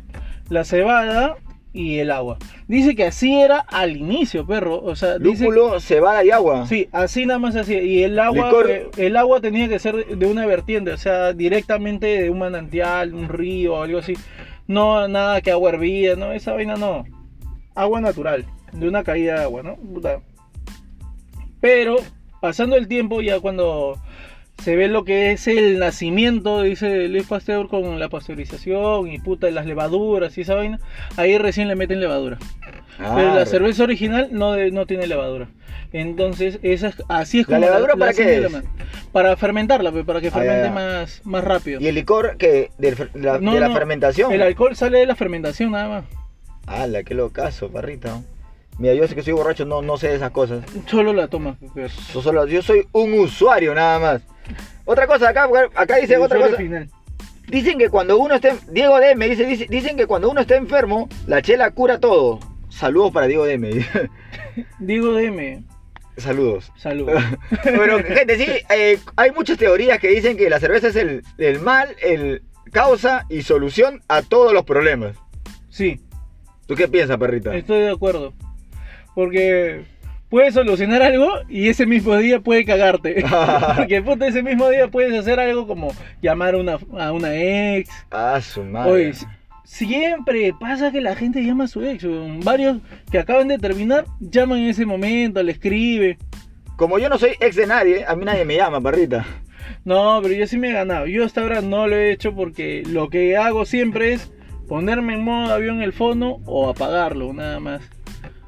[0.48, 1.36] La cebada
[1.72, 2.38] y el agua.
[2.68, 6.66] Dice que así era al inicio, perro, o sea, dice Lúpulo, cebada y agua.
[6.66, 7.74] Sí, así nada más así.
[7.74, 12.06] Y el agua, eh, el agua tenía que ser de una vertiente, o sea, directamente
[12.22, 14.14] de un manantial, un río algo así.
[14.66, 17.04] No nada que agua hervida, no, esa vaina no.
[17.74, 19.76] Agua natural, de una caída de agua, ¿no?
[21.60, 21.96] Pero
[22.40, 23.98] pasando el tiempo, ya cuando
[24.62, 29.50] se ve lo que es el nacimiento, dice Luis Pasteur, con la pasteurización y puta,
[29.50, 30.80] las levaduras y esa vaina,
[31.16, 32.38] ahí recién le meten levadura.
[32.98, 35.48] Pero Ah, la cerveza original no, de- no tiene levadura.
[35.92, 37.66] Entonces, esa es- así es ¿La como.
[37.68, 38.52] levadura para qué es?
[38.52, 38.62] la.
[39.12, 41.80] Para fermentarla, pe, para que Ah, fermente más, más rápido.
[41.80, 44.32] Y el licor que de la, No, de la no, fermentación.
[44.32, 46.04] El alcohol sale de la fermentación nada más.
[46.66, 48.20] ¡Hala, qué locazo, parrita!
[48.78, 50.64] Mira, yo sé que soy borracho, no, no sé de esas cosas.
[50.86, 51.56] Solo la tomas.
[51.74, 51.86] pe.
[52.12, 54.22] Yo, solo, yo soy un usuario nada más.
[54.84, 56.56] Otra cosa, acá, acá dice otra cosa.
[56.56, 56.88] final.
[57.48, 58.54] Dicen que cuando uno esté.
[58.70, 62.40] Diego DM dice, dice- dicen que cuando uno está enfermo, la chela cura todo.
[62.76, 63.70] Saludos para Diego DM.
[64.78, 65.64] Digo DM.
[66.18, 66.70] Saludos.
[66.76, 67.08] Salud.
[67.64, 71.60] Pero, gente, sí, eh, hay muchas teorías que dicen que la cerveza es el, el
[71.60, 75.16] mal, el causa y solución a todos los problemas.
[75.70, 76.00] Sí,
[76.66, 77.54] ¿Tú qué piensas, perrita?
[77.54, 78.34] estoy de acuerdo.
[79.14, 79.84] Porque
[80.28, 83.24] puedes solucionar algo y ese mismo día puede cagarte.
[83.76, 87.88] Porque puta, ese mismo día puedes hacer algo como llamar a una, a una ex,
[88.10, 88.90] Ah, su madre.
[88.92, 89.12] Oye,
[89.66, 92.06] siempre pasa que la gente llama a su ex.
[92.42, 92.78] Varios
[93.10, 96.18] que acaban de terminar llaman en ese momento, le escribe.
[96.76, 99.26] Como yo no soy ex de nadie, a mí nadie me llama, perrita.
[99.84, 101.06] No, pero yo sí me he ganado.
[101.06, 104.32] Yo hasta ahora no lo he hecho porque lo que hago siempre es
[104.68, 107.82] ponerme en modo avión el fono o apagarlo, nada más.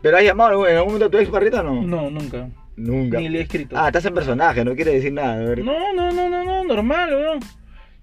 [0.02, 1.82] ¿Pero has llamado en algún momento a tu ex, perrita o no?
[1.82, 2.48] No, nunca.
[2.76, 3.18] Nunca.
[3.18, 3.76] Ni le he escrito.
[3.76, 5.36] Ah, estás en personaje, no quiere decir nada.
[5.56, 7.40] No, no, no, no, no, normal, weón.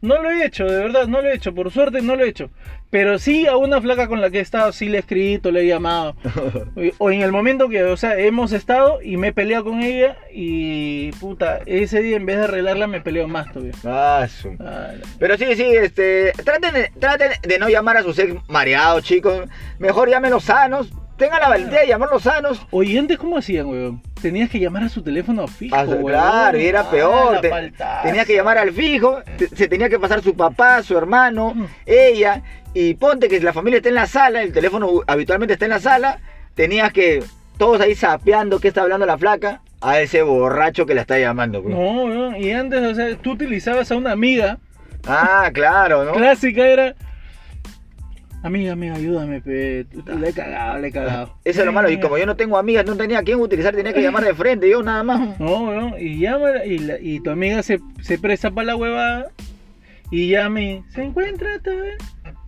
[0.06, 1.54] No lo he hecho, de verdad, no lo he hecho.
[1.54, 2.50] Por suerte no lo he hecho.
[2.92, 5.62] Pero sí a una flaca con la que he estado, sí le he escrito, le
[5.62, 6.16] he llamado.
[7.00, 10.18] O en el momento que, o sea, hemos estado y me he peleado con ella
[10.32, 13.74] y puta, ese día en vez de arreglarla me peleo más todavía.
[13.86, 16.32] Ah, su- Ah, Pero sí, sí, este.
[16.44, 19.42] Traten de, traten de no llamar a sus ex mareados, chicos.
[19.80, 20.90] Mejor llámenlos sanos.
[21.18, 22.66] Tengan la valentía de llamarlos sanos.
[22.72, 24.02] Oye, antes cómo hacían, weón?
[24.22, 26.04] Tenías que llamar a su teléfono fijo, Ah, weón.
[26.06, 27.34] claro, y era Ah, peor.
[27.36, 28.02] la te- faltaza.
[28.04, 31.66] tenía que llamar al fijo, te- se tenía que pasar su papá, su hermano, Mm.
[31.86, 32.42] ella.
[32.74, 35.80] Y ponte que la familia está en la sala, el teléfono habitualmente está en la
[35.80, 36.20] sala.
[36.54, 37.24] Tenías que
[37.58, 41.64] todos ahí sapeando qué está hablando la flaca a ese borracho que la está llamando.
[41.64, 41.74] pues.
[41.74, 44.58] No, weón, y antes, o sea, tú utilizabas a una amiga
[45.08, 46.12] Ah, claro, ¿no?
[46.14, 46.96] clásica era
[48.48, 49.86] amiga amiga ayúdame pe.
[50.20, 51.34] Le he cagado le he cagado.
[51.44, 51.90] Eso es lo malo.
[51.90, 54.34] Y como yo no tengo amigas, no tenía a quién utilizar, tenía que llamar de
[54.34, 55.40] frente, yo nada más.
[55.40, 59.28] no weón, y llama y, la- y tu amiga se, se presta para la huevada
[60.12, 61.82] y llama y se encuentra tal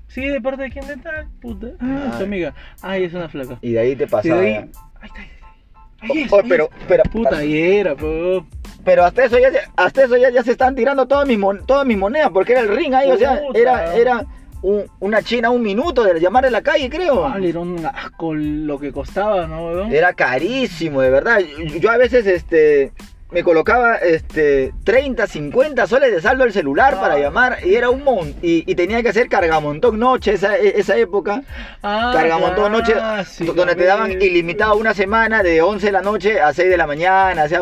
[0.07, 2.53] sí de parte de quién de tal puta ah tu amiga.
[2.81, 3.57] Ay es una flaca.
[3.61, 4.39] Y de ahí te y de pasaba.
[4.41, 7.95] ahí ahí está ahí está ahí es, Oh, oh, ahí pero, pero, puta y era
[7.95, 8.45] po.
[8.85, 11.87] pero hasta eso ya, hasta eso ya, ya se están tirando todas mis, mon- todas
[11.87, 14.23] mis monedas, porque era el ring ahí, o sea, era, era
[14.61, 17.21] un- una china un minuto de llamar de la calle, creo.
[17.21, 19.91] Vale, era un asco lo que costaba no weón?
[19.91, 21.39] Era carísimo, de verdad.
[21.39, 22.91] Yo, yo a veces, este,
[23.29, 27.01] me colocaba, este, 30, 50 soles de saldo al celular Ah.
[27.01, 30.79] para llamar y era un mon y, y tenía que hacer cargamontón noche esa, e-
[30.79, 31.41] esa época.
[31.83, 32.93] ah, cargamontón noche,
[33.53, 36.87] donde te daban ilimitado una semana de 11 de la noche a 6 de la
[36.87, 37.43] mañana.
[37.43, 37.59] O sea,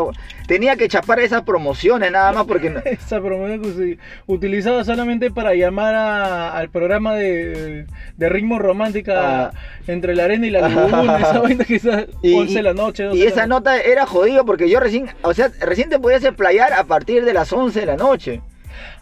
[0.48, 3.98] tenía que chapar esas promociones nada más porque no- Esa promoción que se
[4.28, 9.52] utilizaba solamente para llamar a- al programa de, de ritmo romántica Ah.
[9.88, 13.04] entre la arena y la laguna, esa vaina que está Y- 11 de la noche.
[13.06, 16.00] 12 Y de la esa nota era jodido porque yo recién, o sea, recién te
[16.00, 18.42] podías explayar a partir de las 11 de la noche.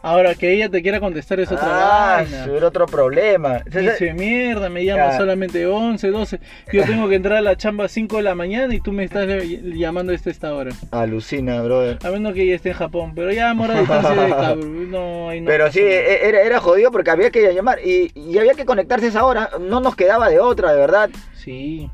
[0.03, 2.45] Ahora que ella te quiera contestar es otra Ah, vaina.
[2.45, 3.61] era otro problema.
[3.65, 6.39] Dice, mierda, me llama solamente 11, 12.
[6.71, 9.03] Yo tengo que entrar a la chamba a 5 de la mañana y tú me
[9.03, 10.71] estás llamando a esta hora.
[10.91, 11.97] Alucina, brother.
[12.05, 14.91] A menos que ella esté en Japón, pero ya amor a distancia de cabrón.
[14.91, 18.37] No, ahí no Pero sí, e- era, era jodido porque había que llamar y, y
[18.37, 19.49] había que conectarse a esa hora.
[19.59, 21.09] No nos quedaba de otra, de verdad.
[21.33, 21.89] Sí.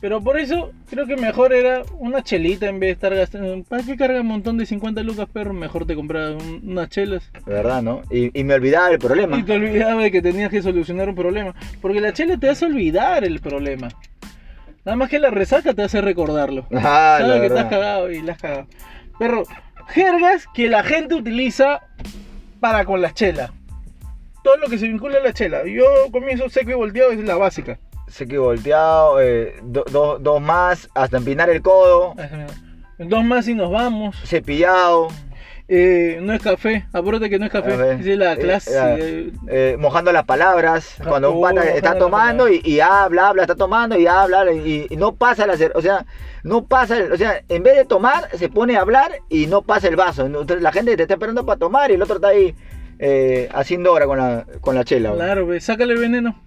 [0.00, 3.64] Pero por eso creo que mejor era una chelita en vez de estar gastando.
[3.64, 5.54] ¿Para qué carga un montón de 50 lucas, perro?
[5.54, 7.30] Mejor te compras un- unas chelas.
[7.46, 8.02] ¿Verdad, no?
[8.10, 9.38] Y, y me olvidaba del problema.
[9.38, 11.54] Y te olvidabas de que tenías que solucionar un problema.
[11.80, 13.88] Porque la chela te hace olvidar el problema.
[14.84, 16.66] Nada más que la resaca te hace recordarlo.
[16.72, 17.70] Ah, la Sabes que verdad.
[17.70, 18.66] cagado y la has cagado.
[19.18, 19.44] Pero,
[19.88, 21.80] jergas que la gente utiliza
[22.60, 23.50] para con las chelas.
[24.44, 25.66] Todo lo que se vincula a la chela.
[25.66, 27.78] Yo comienzo seco y volteado es la básica.
[28.08, 32.14] Sé que volteado, eh, do- do- dos más, hasta empinar el codo,
[32.98, 34.16] Dos más y nos vamos.
[34.24, 35.08] cepillado,
[35.68, 37.94] Eh, no es café, acuérdate que no es café.
[37.94, 38.70] Es la Eh, clase.
[39.00, 40.94] eh, eh, mojando las palabras.
[41.00, 44.06] Ajá, Cuando un oh, pata mojando está tomando y, y habla, habla, está tomando y
[44.06, 46.06] habla, y, y no pasa la cer- o sea,
[46.44, 49.62] no pasa, el- o sea, en vez de tomar, se pone a hablar y no
[49.62, 50.28] pasa el vaso.
[50.28, 52.54] La gente te está esperando para tomar y el otro está ahí
[53.52, 55.12] haciendo hora con la, con la chela.
[55.14, 56.40] Claro, ve, sácale el veneno.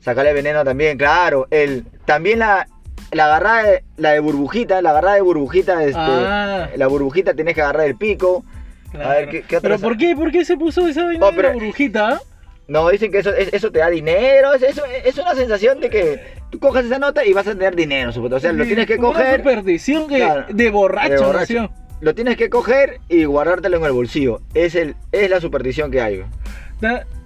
[0.00, 1.46] Sacarle veneno también, claro.
[1.50, 2.66] El, también la,
[3.12, 6.68] la agarrada de, la de burbujita, la agarrada de burbujita, este, Ah.
[6.76, 8.44] la burbujita tenés que agarrar el pico.
[8.92, 9.10] Claro.
[9.10, 10.14] A ver, ¿qué- qué pero ¿por qué?
[10.14, 12.08] ¿Por qué se puso esa vaina Oh, de pero- la burbujita?
[12.08, 12.20] ah?
[12.68, 15.88] No, dicen que eso, es- eso te da dinero, es, eso, es una sensación de
[15.90, 18.36] que tú coges esa nota y vas a tener dinero, supuesto.
[18.36, 21.70] O sea, lo tienes que Una coger, superstición que, Claro, de borracho, de borracho.
[22.00, 24.40] lo tienes que coger y guardártelo en el bolsillo.
[24.54, 26.24] Es, el, es la superstición que hay.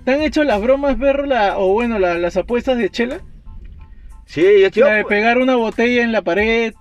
[0.01, 1.27] ¿Te, te han hecho las bromas, perro?
[1.27, 3.21] La, o bueno, la- las apuestas de chela?
[4.27, 4.83] Sí, yo estoy...
[4.83, 6.73] La de pegar una botella en la pared.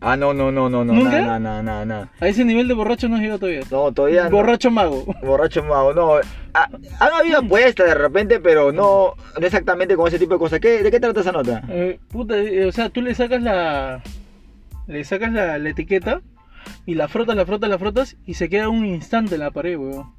[0.00, 1.20] Ah, no, no, no, no, no, ¿Nunca?
[1.20, 2.08] no, no, no, no.
[2.20, 3.60] A ese nivel de borracho no has llegado todavía.
[3.70, 4.30] No, todavía no.
[4.30, 5.04] Borracho mago.
[5.22, 6.14] Borracho mago, no.
[6.54, 6.68] Ha-
[7.00, 10.60] han habido apuestas de repente, pero no, no exactamente con ese tipo de cosas.
[10.60, 11.62] ¿Qué, ¿De qué trata esa nota?
[11.68, 14.02] Eh, puta, eh, o sea, tú le sacas la.
[14.86, 16.20] Le sacas la, la etiqueta
[16.86, 19.76] y la frotas, la frotas, la frotas y se queda un instante en la pared,
[19.78, 20.12] weón.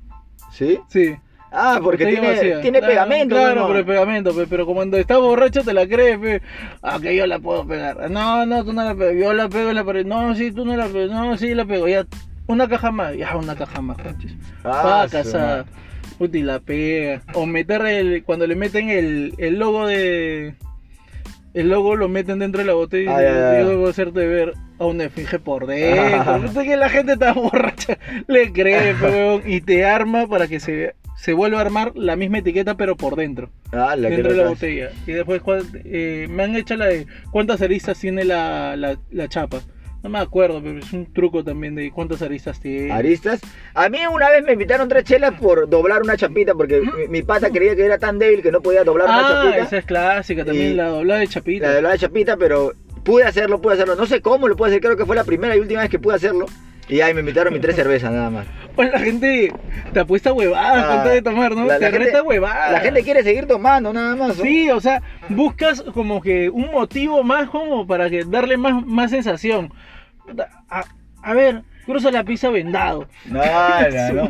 [0.51, 0.79] ¿Sí?
[0.89, 1.15] Sí.
[1.51, 2.61] Ah, porque tiene, vacía.
[2.61, 3.35] tiene Claro, pegamento.
[3.35, 3.67] Claro, ¿no?
[3.67, 6.41] pero el pegamento, pe, pero cuando estás borracho te la crees, pe.
[6.83, 8.09] Ah, que yo la puedo pegar.
[8.11, 9.15] No, no, tú no la pegas.
[9.19, 10.05] Yo la pego en la pared.
[10.05, 11.09] No, sí, tú no la pegas.
[11.09, 11.87] No, sí, la pego.
[11.87, 12.05] Ya,
[12.47, 13.15] una caja más.
[13.15, 14.33] Ya, una caja más, conches.
[14.63, 15.65] Ah, casada.
[16.19, 17.21] Puta, y la pega.
[17.33, 18.23] O meter el.
[18.23, 20.53] Cuando le meten el, el logo de.
[21.55, 23.59] El logo lo meten dentro de la botella Ah, y ya.
[23.61, 26.41] yo debo hacerte ver a un esfinge por dentro.
[26.47, 27.97] Puta, que la gente está borracha.
[28.27, 32.15] Le cree, pe, weón, Y te arma para que se, se vuelva a armar la
[32.15, 33.49] misma etiqueta, pero por dentro.
[33.73, 34.89] Ah, la que dentro de la botella.
[35.05, 35.41] Y después
[35.83, 39.61] eh, me han hecho la de cuántas aristas tiene la, la, la chapa.
[40.01, 42.89] No me acuerdo, pero es un truco también de cuántas aristas tiene.
[42.93, 43.41] Aristas.
[43.73, 47.21] A mí una vez me invitaron tres chelas por doblar una chapita porque mi, mi
[47.21, 49.57] pata creía que era tan débil que no podía doblar una Ah, chapita.
[49.65, 51.67] esa es clásica también, Y- la doblada de chapita.
[51.67, 52.71] La doblar la chapita, pero
[53.03, 53.95] pude hacerlo, pude hacerlo.
[53.97, 55.99] No sé cómo lo pude hacer, creo que fue la primera y última vez que
[55.99, 56.45] pude hacerlo.
[56.89, 58.45] Y ahí me invitaron mis tres cervezas nada más.
[58.79, 59.51] Pues la gente
[59.91, 61.65] te apuesta huevadas Ah, tal de tomar, ¿no?
[61.65, 62.71] la- te gente- huevadas.
[62.71, 64.37] La gente quiere seguir tomando nada más.
[64.37, 64.43] ¿no?
[64.43, 69.11] Sí, o sea, buscas como que un motivo más como para que darle más, más
[69.11, 69.73] sensación.
[70.69, 70.83] A,
[71.21, 73.07] a ver, cruza la pizza vendado.
[73.25, 74.13] No, no,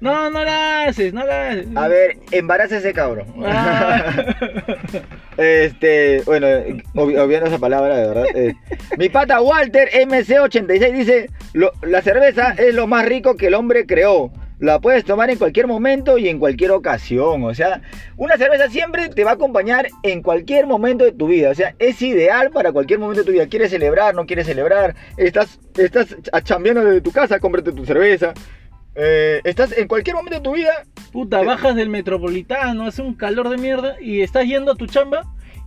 [0.00, 1.66] No, no la haces, no la haces.
[1.76, 3.26] A ver, embaraza ese cabrón.
[3.44, 4.34] Ah.
[5.38, 6.46] Este, bueno,
[6.94, 8.24] obvi- obviando esa palabra, de verdad.
[8.34, 8.52] eh,
[8.98, 13.86] mi pata Walter MC86 dice: "Lo- La cerveza es lo más rico que el hombre
[13.86, 14.30] creó.
[14.62, 17.42] La puedes tomar en cualquier momento y en cualquier ocasión.
[17.42, 17.82] O sea,
[18.16, 21.50] una cerveza siempre te va a acompañar en cualquier momento de tu vida.
[21.50, 23.48] O sea, es ideal para cualquier momento de tu vida.
[23.48, 24.14] ¿Quieres celebrar?
[24.14, 24.94] ¿No quieres celebrar?
[25.16, 27.40] ¿Estás, estás chambeando desde tu casa?
[27.40, 28.34] Cómprate tu cerveza.
[28.94, 33.48] Eh, estás en cualquier momento de tu vida Puta, bajas del metropolitano, hace un calor
[33.48, 35.24] de mierda y estás yendo a tu chamba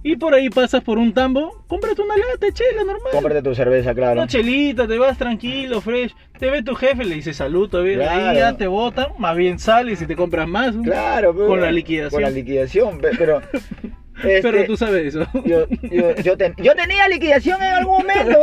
[0.08, 3.12] y por ahí pasas por un tambo, cómprate una lata chela normal.
[3.12, 4.14] Cómprate tu cerveza, claro.
[4.22, 6.14] Una chelita, te vas tranquilo, fresh.
[6.38, 7.96] Te ve tu jefe, le dice salud, todavía.
[7.98, 8.30] Claro.
[8.30, 10.76] Ahí ya te botan, más bien sales y te compras más.
[10.84, 12.12] Claro, pero- Con la liquidación.
[12.12, 13.42] Con la liquidación, pe- pero.
[14.24, 15.26] este, Pero tú sabes eso.
[15.44, 18.42] yo, yo, yo, ten- yo tenía liquidación en algún momento,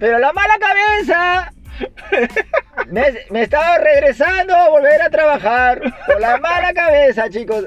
[0.00, 1.52] pero la mala cabeza
[2.90, 5.82] me, me estaba regresando a volver a trabajar.
[6.06, 7.64] Por la mala cabeza, chicos.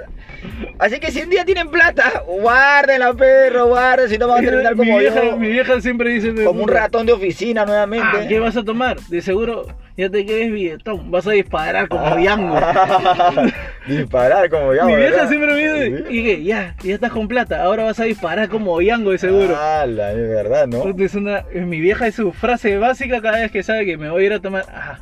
[0.78, 4.76] Así que si un día tienen plata, guárdenla, perro, guarden, si no van a terminar
[4.76, 5.38] mi, como vieja, yo.
[5.38, 6.34] mi vieja siempre dice...
[6.44, 8.28] Como un ratón de oficina Ah, nuevamente.
[8.28, 9.00] ¿Qué vas a tomar?
[9.02, 9.66] De seguro
[10.00, 11.12] ya te quedes billetón.
[11.12, 12.58] Vas a disparar como Yango.
[13.88, 14.86] Disparar como ya.
[14.86, 15.28] Mi vieja ¿verdad?
[15.28, 18.82] siempre me dice, y que ya, ya estás con plata, ahora vas a disparar como
[18.82, 19.56] Yango de seguro.
[19.58, 20.84] Ah, la es verdad, ¿no?
[20.84, 24.10] Puta, es una, mi vieja es su frase básica cada vez que sabe que me
[24.10, 24.64] voy a ir a tomar.
[24.70, 25.00] Ah,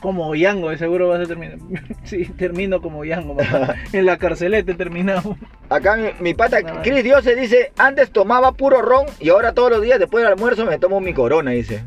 [0.00, 1.58] como Yango, de seguro vas a terminar.
[2.04, 3.74] sí, termino como Yango, papá.
[3.92, 5.36] En la carceleta he terminado.
[5.68, 9.70] Acá mi, mi pata No, Chris Diose dice, antes tomaba puro ron y ahora todos
[9.70, 11.84] los días después del almuerzo me tomo mi corona, dice.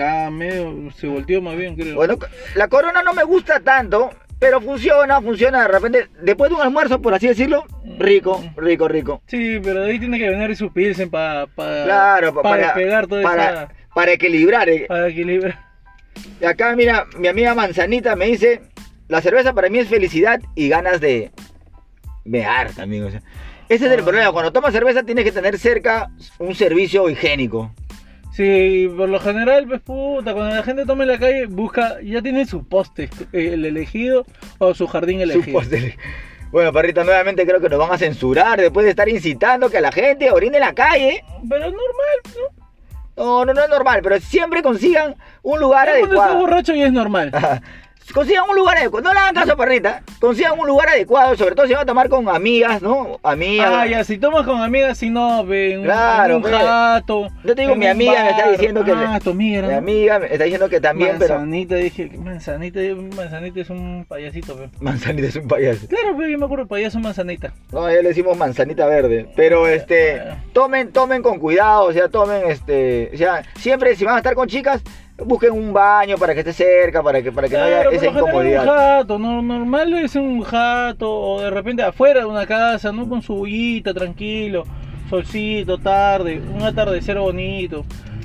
[0.00, 1.94] Ah, medio se volteó más bien, creo.
[1.96, 2.16] Bueno,
[2.54, 6.08] la corona no me gusta tanto, Pero funciona, funciona de repente.
[6.20, 7.64] Después de un almuerzo, por así decirlo,
[7.98, 9.22] rico, rico, rico.
[9.26, 12.66] Sí, pero de ahí tiene que venir su pilsen para pa, Claro, pa- para para,
[12.74, 13.68] despegar toda para, esa...
[13.94, 14.68] para equilibrar.
[14.68, 14.86] eh.
[14.88, 15.71] Para equilibrar.
[16.40, 18.62] Y acá, mira, mi amiga Manzanita me dice:
[19.08, 21.30] La cerveza para mí es felicidad y ganas de
[22.24, 23.04] mear también.
[23.04, 23.22] O sea.
[23.68, 24.04] Ese es el Ah.
[24.04, 24.32] problema.
[24.32, 27.72] Cuando tomas cerveza, tienes que tener cerca un servicio higiénico.
[28.32, 32.22] Sí, por lo general, pues puta, cuando la gente toma en la calle, busca, ya
[32.22, 34.24] tiene su poste, el elegido
[34.58, 35.44] o su jardín elegido.
[35.44, 35.98] Su postre.
[36.50, 39.92] Bueno, perrita, nuevamente creo que nos van a censurar después de estar incitando que la
[39.92, 41.22] gente orine en la calle.
[41.48, 42.18] Pero es normal,
[42.56, 42.61] ¿no?
[43.16, 46.40] No, no, no es normal, pero siempre consigan un lugar Ya Cuando estás adecuado.
[46.46, 47.30] borracho ya es normal.
[48.12, 49.04] Consigan un lugar adecuado.
[49.08, 50.02] No le hagan caso, perrita.
[50.20, 53.18] Consigan un lugar adecuado, sobre todo si van a tomar con amigas, ¿no?
[53.22, 53.70] Amigas.
[53.72, 56.50] Ah, ya, si tomas con amigas, si no, ve, un, Claro, un ve.
[56.50, 57.28] jato.
[57.44, 60.26] Yo te digo, mi amiga me está diciendo que Ah, tu amiga, Mi amiga me
[60.26, 61.34] está diciendo que también, pero.
[61.34, 62.80] Manzanita, dije, manzanita,
[63.16, 64.68] manzanita es un payasito, pe.
[64.80, 65.86] Manzanita es un payaso.
[65.88, 67.52] Claro, pe, yo me acuerdo, payaso manzanita.
[67.72, 69.26] No, ya le decimos manzanita verde.
[69.34, 70.20] Pero este,
[70.52, 74.34] tomen, tomen con cuidado, o sea, tomen este, o sea, siempre si van a estar
[74.34, 74.82] con chicas,
[75.24, 78.06] busquen un baño para que esté cerca, para que, para que no haya Claro, esa
[78.06, 78.62] incomodidad.
[78.62, 83.08] un jato, no, normal es un jato, o de repente afuera de una casa, ¿no?
[83.08, 84.64] Con su bullita, tranquilo,
[85.10, 87.84] solcito, tarde, un atardecer bonito.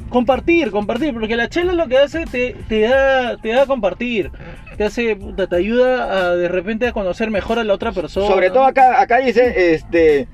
[0.09, 4.31] Compartir, compartir, porque la chela lo que hace te, te da, te da a compartir,
[4.77, 8.25] te hace, te ayuda a de repente a conocer mejor a la otra persona.
[8.27, 10.29] Sobre todo acá, acá dice, este,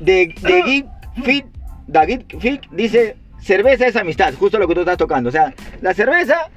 [0.00, 0.86] de, de Geek
[1.22, 1.46] Fit,
[1.86, 5.28] da Geek Fit dice, cerveza es amistad, justo lo que tú estás tocando.
[5.28, 6.48] O sea, la cerveza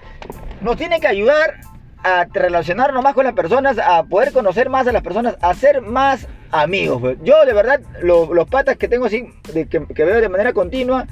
[0.61, 1.55] nos tiene que ayudar
[2.03, 5.81] a relacionarnos más con las personas, a poder conocer más a las personas, a ser
[5.81, 6.99] más amigos.
[7.01, 7.17] pues.
[7.23, 10.53] Yo, de verdad, lo- los patas que tengo así, de, que, que veo de manera
[10.53, 11.05] continua,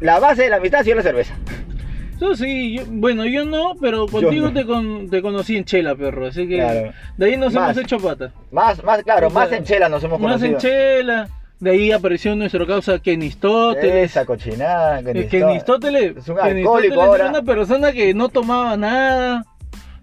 [0.00, 1.34] la base de la amistad ha sido la cerveza.
[2.16, 4.52] Eso sí, yo- bueno, yo no, pero contigo no.
[4.52, 6.92] te, con- te conocí en chela, perro, así que Claro.
[7.16, 7.76] de ahí nos Más.
[7.76, 8.32] hemos hecho pata.
[8.50, 10.58] Más, más, claro, O sea, más en chela nos hemos Más en conocido.
[10.58, 11.28] chela.
[11.60, 14.10] De ahí apareció nuestro causa Kenistóteles.
[14.12, 15.02] Esa cochinada.
[15.02, 17.28] que Eh, Kenistóteles, Es un Kenistóteles alcohólico era ahora.
[17.30, 19.44] una persona que no tomaba nada.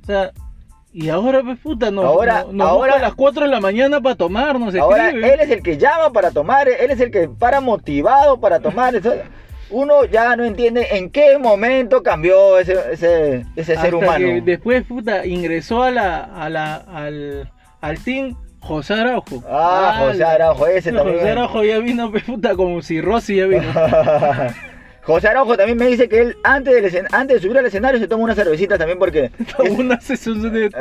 [0.04, 0.32] O sea,
[0.92, 4.16] y ahora, pues puta, nos, Ahora- nos, ahora- a las 4 de la mañana para
[4.16, 5.34] tomar, nos Ahora escribe.
[5.34, 8.94] él es el que llama para tomar, él es el que para motivado para tomar.
[8.96, 9.14] eso-
[9.72, 14.18] uno ya no entiende en qué momento cambió ese, ese, ese Hasta ser humano.
[14.26, 19.44] que después, puta, ingresó a la, a la, al, al team José Araujo.
[19.48, 21.18] Ah, José Araujo, ese también.
[21.20, 23.64] José Araujo ya vino, puta, como cirrosis ya vino.
[25.04, 28.34] José Araujo también me dice que él antes, de subir al escenario se toma una
[28.34, 29.30] cervecita también porque,
[29.78, 30.72] Una sesión de,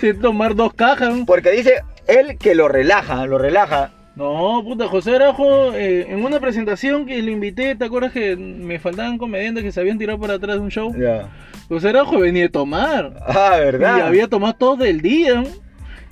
[0.00, 1.14] de tomar dos cajas.
[1.14, 1.26] ¿no?
[1.26, 3.90] porque dice él que lo relaja, lo relaja.
[4.16, 8.78] No, puta, José Arajo, eh, en una presentación que le invité, ¿te acuerdas que me
[8.78, 10.94] faltaban comediantes que se habían tirado para atrás de un show?
[10.96, 11.28] Ya.
[11.68, 13.12] José Arajo venía a tomar.
[13.26, 14.02] Ah, Y ¿verdad?
[14.06, 15.34] había tomado todo el día.
[15.34, 15.63] ¿no?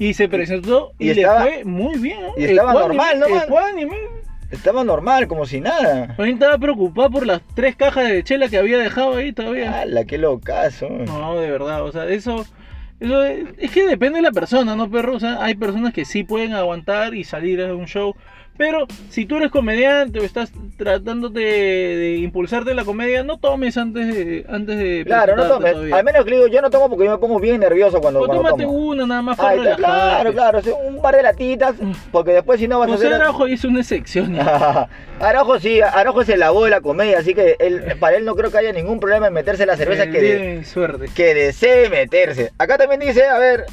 [0.03, 2.21] Y se presentó y, Y le fue muy bien.
[2.23, 2.33] ¿no?
[2.37, 3.97] y estaba normal, ¿no, ecuánime.
[4.51, 6.09] Estaba normal, como si nada.
[6.17, 9.81] También estaba preocupado por las tres cajas de chela que había dejado ahí todavía.
[9.81, 10.89] ¡Hala, qué locazo!
[10.89, 12.45] No, de verdad, o sea, eso,
[12.99, 15.15] eso es, es que depende de la persona, ¿no, perro?
[15.15, 18.17] O sea, hay personas que sí pueden aguantar y salir a un show,
[18.57, 23.77] pero si tú eres comediante o estás tratándote de, de impulsarte la comedia, no tomes
[23.77, 25.73] antes de, antes de Claro, no tomes.
[25.73, 25.97] todavía.
[25.97, 28.27] Al menos que digo, yo no tomo porque yo me pongo bien nervioso cuando, O
[28.27, 28.77] cuando tómate tomo.
[28.79, 29.83] una nada más para relajarte.
[29.83, 31.75] claro, claro, o sea, un par de latitas,
[32.11, 33.21] porque después si no vas a José hacer...
[33.21, 34.35] Araujo hizo una excepción.
[34.35, 34.89] ya.
[35.21, 38.51] Araujo sí, Araujo se lavó de la comedia, así que él, para él no creo
[38.51, 41.07] que haya ningún problema en meterse la cerveza que, de- Bien, suerte.
[41.15, 42.53] que desee meterse.
[42.59, 43.65] Acá también dice, a ver,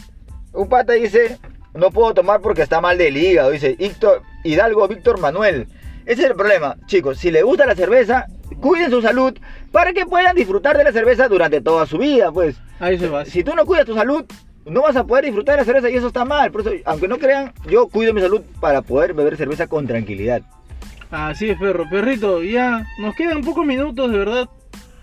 [0.53, 1.37] un pata dice,
[1.73, 5.67] no puedo tomar porque está mal del hígado, dice Híctor- Hidalgo Víctor Manuel.
[6.05, 8.25] Ese es el problema, chicos, si le gusta la cerveza,
[8.59, 9.37] cuiden su salud
[9.71, 12.55] para que puedan disfrutar de la cerveza durante toda su vida, pues.
[12.79, 13.25] Ahí se va.
[13.25, 14.25] Si tú no cuidas tu salud,
[14.65, 16.51] no vas a poder disfrutar de la cerveza y eso está mal.
[16.51, 20.41] Por eso, aunque no crean, yo cuido mi salud para poder beber cerveza con tranquilidad.
[21.11, 21.89] Así es, perro.
[21.89, 24.49] Perrito, ya nos quedan pocos minutos, de verdad.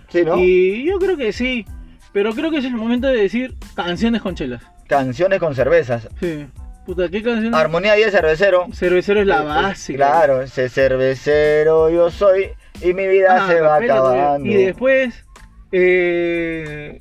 [0.09, 0.39] ¿Sí, no?
[0.39, 1.67] Y yo creo que sí.
[2.13, 4.63] Pero creo que es el momento de decir canciones con chelas.
[4.87, 6.09] Canciones con cervezas.
[6.21, 6.47] Sí.
[6.87, 7.53] Puta, ¿qué canción?
[7.55, 8.67] Armonía 10 cervecero.
[8.73, 9.97] Cervecero es la Eh, eh, básica.
[9.97, 14.49] Claro, ese cervecero yo soy y mi vida Ah, se va acabando.
[14.49, 15.25] Y después,
[15.73, 16.99] eh,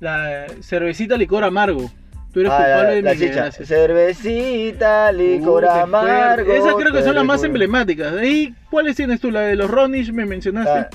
[0.00, 1.88] la cervecita licor amargo.
[2.32, 3.64] Tú eres Ah, culpable la, de la mi desgracia.
[3.64, 6.52] Cervecita, licor Uh, amargo.
[6.52, 8.14] Esas creo que son las más emblemáticas.
[8.14, 9.30] Ahí, ¿cuáles tienes tú?
[9.30, 10.70] La de los Ronish me mencionaste.
[10.70, 10.88] Ah,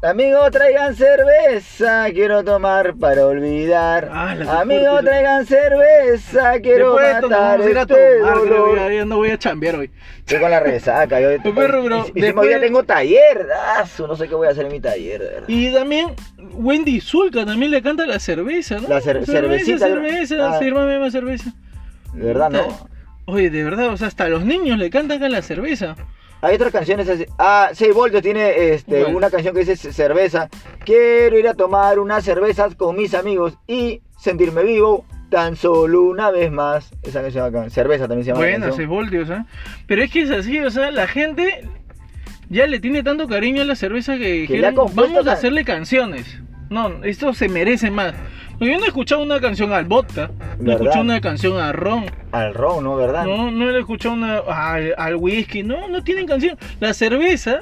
[0.00, 4.08] Amigo, traigan cerveza, quiero tomar para olvidar.
[4.12, 4.30] Ah,
[4.60, 5.10] Amigo, fuerte.
[5.10, 8.76] traigan cerveza, quiero Después de esto matar a este tomar, dolor.
[8.78, 9.90] ya, ya no voy a chambear hoy.
[10.20, 11.20] Estoy con la resaca.
[11.20, 13.48] Yo, Tu perro, bro, y, y después- hoy día tengo taller.
[13.96, 15.48] Su, no sé qué voy a hacer en mi taller, de verdad.
[15.48, 16.14] Y también
[16.52, 18.86] Wendy Zulka también le canta la cerveza, ¿no?
[18.88, 20.58] La cer- cerveza, cervecita, cerveza, ah.
[20.60, 21.50] sírvame más cerveza.
[22.12, 22.88] De verdad, ¿no?
[23.24, 25.96] Oye, de verdad, o sea, hasta los niños le cantan la cerveza.
[26.40, 27.24] Hay otras canciones así.
[27.38, 30.48] Ah, 6 voltios tiene este, una canción que dice ce- cerveza.
[30.84, 36.30] Quiero ir a tomar unas cervezas con mis amigos y sentirme vivo tan solo una
[36.30, 36.90] vez más.
[37.02, 37.68] Esa canción acá.
[37.70, 38.40] Cerveza también se llama.
[38.50, 38.72] canción.
[38.76, 39.44] 6 voltios, ¿eh?
[39.86, 41.68] Pero es que es así, o sea, la gente
[42.48, 46.38] ya le tiene tanto cariño a la cerveza que, Que dijeron, vamos a hacerle canciones.
[46.70, 48.14] No, esto se merece más.
[48.60, 52.06] Yo no he escuchado una canción al vodka, no he escuchado una canción a ron,
[52.32, 52.96] Al ron, ¿no?
[52.96, 53.24] ¿Verdad?
[53.24, 56.58] no, no he escuchado una al, al whisky, no, no tienen canción.
[56.80, 57.60] La cerveza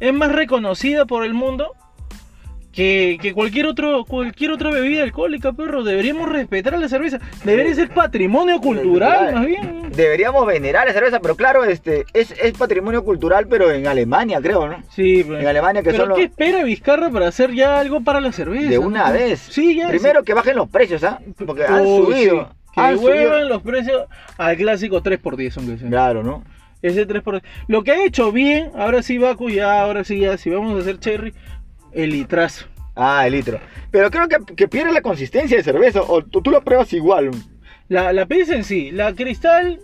[0.00, 1.72] es más reconocida por el mundo
[2.76, 5.82] que, que cualquier otro cualquier otra bebida alcohólica, perro.
[5.82, 7.18] Deberíamos respetar la cerveza.
[7.42, 9.90] Debería ser patrimonio cultural, más bien.
[9.96, 14.68] Deberíamos venerar la cerveza, pero claro, este es, es patrimonio cultural, pero en Alemania, creo,
[14.68, 14.76] ¿no?
[14.90, 18.02] Sí, pero, En Alemania que pero son los- ¿qué espera Vizcarra para hacer ya algo
[18.02, 18.68] para la cerveza?
[18.68, 19.14] De una no?
[19.14, 19.40] vez.
[19.40, 19.88] Sí, ya.
[19.88, 21.18] Primero que bajen los precios, ¿ah?
[21.46, 22.50] Porque han Uy, subido.
[22.50, 22.72] sí.
[22.74, 23.48] Que han subido.
[23.48, 24.02] los precios
[24.36, 25.88] al clásico 3x10, aunque sea.
[25.88, 26.44] Claro, ¿no?
[26.82, 27.42] Ese 3x10.
[27.68, 30.82] Lo que ha hecho bien, ahora sí, Baku, ya, ahora sí, ya, si vamos a
[30.82, 31.32] hacer cherry,
[31.96, 32.66] el litrazo.
[32.94, 33.58] Ah, el litro.
[33.90, 36.02] Pero creo que, que pierde la consistencia de cerveza.
[36.02, 37.30] O tú, tú lo pruebas igual.
[37.88, 39.80] La, la en sí, la cristal,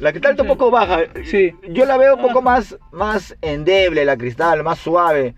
[0.00, 1.00] La cristal está un poco baja.
[1.24, 1.52] Sí.
[1.70, 5.34] Yo la veo un poco más, más endeble, la cristal, más suave.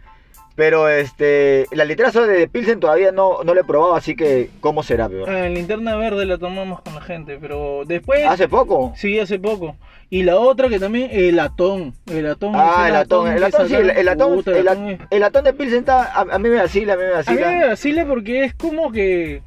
[0.56, 4.84] Pero este, la litrazo de Pilsen todavía no, no la he probado, así que ¿cómo
[4.84, 5.28] será, peor?
[5.28, 8.92] ah, en linterna verde la tomamos con la gente, pero después, Hace poco.
[8.94, 9.74] sí, hace poco.
[10.14, 11.92] Y la otra que también, el atón.
[12.06, 12.52] El atón.
[12.54, 15.00] Ah, el latón, el latón, sí, el, el latón, puta, el, el la- atón es-
[15.10, 17.14] el latón de Pilsen está, a, a mí me vacila, a mí me A mí
[17.16, 17.50] vacila.
[17.50, 19.42] me vacila porque es como que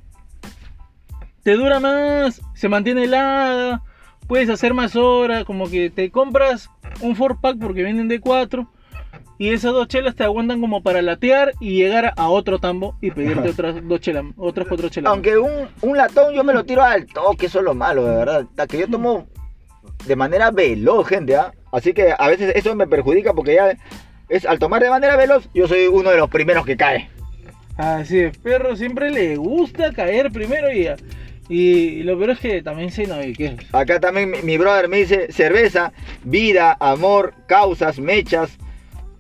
[1.44, 3.82] te dura más, se mantiene helada,
[4.28, 8.68] puedes hacer más horas, como que te compras un 4 pack porque vienen de 4
[9.40, 13.12] y esas dos chelas te aguantan como para latear y llegar a otro tambo y
[13.12, 15.12] pedirte otras dos chelas, otras cuatro chelas.
[15.12, 18.16] Aunque un, un latón yo me lo tiro al toque, eso es lo malo, de
[18.18, 18.46] verdad.
[18.58, 19.28] La que yo tomo
[20.08, 21.54] de manera veloz, gente, ¿ah?
[21.72, 23.78] Así que a veces eso me perjudica porque ya
[24.30, 27.10] es al tomar de manera veloz, yo soy uno de los primeros que cae.
[27.78, 30.90] Así es, perro siempre le gusta caer primero y,
[31.48, 33.58] y lo peor es que también se navegue.
[33.72, 35.94] Acá también mi, mi brother me dice cerveza,
[36.24, 38.58] vida, amor, causas, mechas,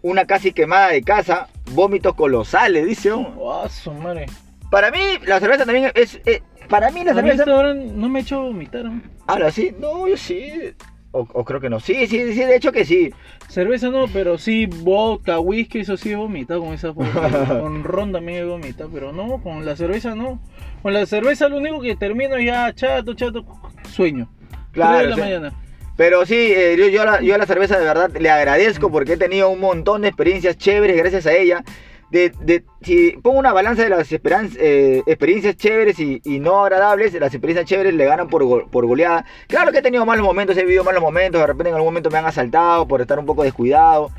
[0.01, 3.11] una casi quemada de casa, vómitos colosales, dice.
[3.11, 4.25] Oh, su madre.
[4.69, 7.73] Para mí la cerveza también es, eh, para mí la A mí cerveza hasta ahora
[7.73, 8.85] no me he hecho vomitar.
[8.85, 9.01] ¿no?
[9.25, 10.73] Habla así, no, yo sí.
[11.11, 11.79] O, o creo que no.
[11.79, 13.13] Sí, sí, sí, de hecho que sí.
[13.47, 17.59] Cerveza no, pero sí vodka, whisky, eso sí he vomitado con esa porquería.
[17.61, 20.41] Con ron también he vomitado, pero no, con la cerveza no.
[20.81, 23.45] Con la cerveza lo único que termino ya chato, chato,
[23.89, 24.29] sueño.
[24.73, 25.21] Claro, Tres de la sí.
[25.21, 25.53] mañana.
[25.95, 28.91] Pero sí, eh, yo, yo, a la, yo a la cerveza de verdad le agradezco
[28.91, 31.63] porque he tenido un montón de experiencias chéveres gracias a ella.
[32.09, 37.13] De, de- si pongo una balanza de las eh, experiencias chéveres y, y no agradables,
[37.15, 39.25] las experiencias chéveres le ganan por, por goleada.
[39.47, 42.09] Claro que he tenido malos momentos, he vivido malos momentos, de repente en algún momento
[42.09, 44.09] me han asaltado por estar un poco descuidado.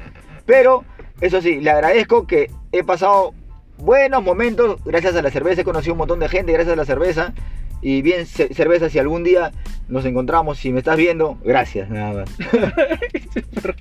[0.44, 0.84] Pero,
[1.22, 3.32] eso sí, le agradezco que he pasado
[3.78, 6.84] buenos momentos gracias a la cerveza, he conocido un montón de gente gracias a la
[6.84, 7.32] cerveza.
[7.80, 9.52] Y bien, ce- cerveza, si algún día
[9.88, 12.30] nos encontramos, si me estás viendo, gracias, nada más.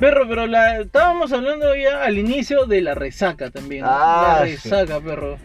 [0.00, 3.82] perro, pero la, estábamos hablando ya al inicio de la resaca también.
[3.84, 3.90] ¿no?
[3.90, 4.52] Ah, la sí.
[4.54, 5.38] resaca, perro.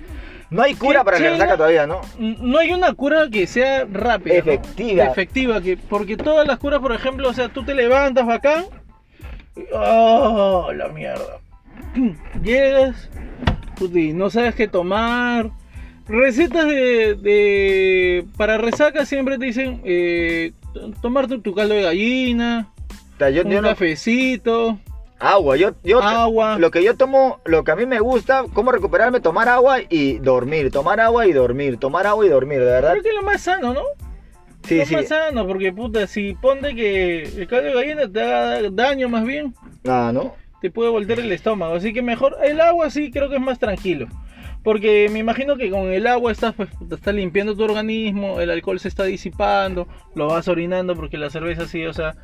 [0.49, 2.01] No hay cura ¿Qué para la resaca todavía, ¿no?
[2.20, 4.34] No hay una cura que sea rápida.
[4.36, 4.39] ¿no?
[4.39, 5.05] Efectiva.
[5.05, 8.66] Efectiva, que, porque todas las curas, por ejemplo, o sea, tú te levantas bacán.
[9.55, 11.39] y- ¡Oh, la mierda!
[12.43, 13.09] Llegas,
[13.76, 15.51] puti, no sabes qué tomar.
[16.12, 20.51] Recetas de, de- para resaca siempre te dicen eh,
[21.01, 22.70] tomarte tu caldo de gallina,
[23.16, 24.78] O sea, yo, un yo no- cafecito,
[25.20, 26.57] agua, yo, yo agua.
[26.59, 30.18] lo que yo tomo, lo que a mí me gusta, cómo recuperarme, tomar agua y
[30.18, 32.91] dormir, tomar agua y dormir, tomar agua y dormir, de verdad.
[32.91, 33.84] Creo que es lo más sano, ¿no?
[34.64, 34.95] Sí, lo sí.
[34.95, 39.24] más sano, porque puta, si ponte que el caldo de gallina te haga daño más
[39.26, 39.53] bien.
[39.88, 40.36] Ah, ¿no?
[40.62, 41.74] te puede voltear el estómago.
[41.74, 44.05] Así que mejor el agua sí creo que es más tranquilo.
[44.64, 48.51] Porque me imagino que con el agua estás, pues, te está limpiando tu organismo, el
[48.51, 52.16] alcohol se está disipando, lo vas orinando porque la cerveza sí, o sea,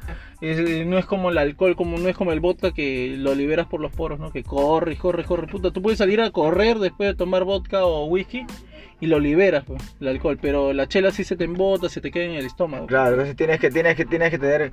[0.42, 3.66] eh, no es como el alcohol, como no es como el vodka que lo liberas
[3.66, 4.32] por los poros, ¿no?
[4.32, 8.06] Que corre, corre, corre, puta, tú puedes salir a correr después de tomar vodka o
[8.06, 8.46] whisky
[9.00, 12.12] y lo liberas, pues, el alcohol, pero la chela sí se te embota, se te
[12.12, 12.86] queda en el estómago.
[12.86, 14.72] Claro, entonces tienes que, tienes que, tienes que tener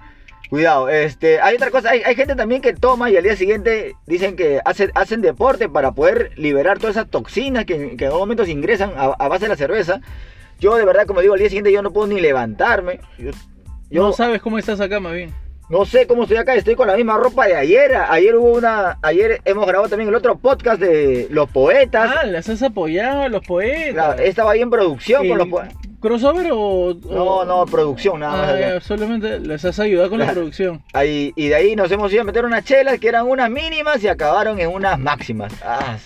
[0.55, 3.97] Cuidado, este, hay otra cosa, hay, hay gente también que toma y al día siguiente
[4.07, 8.21] dicen que hacen, hacen deporte para poder liberar todas esas toxinas que, que en algún
[8.21, 10.01] momento se ingresan a, a base de la cerveza.
[10.61, 13.01] Yo de verdad, como digo, al día siguiente yo no puedo ni levantarme.
[13.19, 13.33] Yo,
[13.91, 15.35] yo No sabes cómo estás acá, más bien.
[15.71, 17.97] no sé cómo estoy acá, estoy con la misma ropa de ayer.
[17.97, 22.13] Ayer hubo una, ayer hemos grabado también el otro podcast de los poetas.
[22.17, 23.93] Ah, las has apoyado a los poetas.
[23.93, 25.75] Claro, estaba ahí en producción con Eh, los poetas.
[26.09, 26.95] ¿Crossover o.?
[27.11, 28.51] No, o- no, producción, nada más.
[28.63, 30.83] Ah, solamente les has ayudado con la producción.
[30.93, 34.03] Ahí, y de ahí nos hemos ido a meter unas chelas que eran unas mínimas
[34.05, 35.51] y acabaron en unas máximas.
[35.65, 35.97] Ah,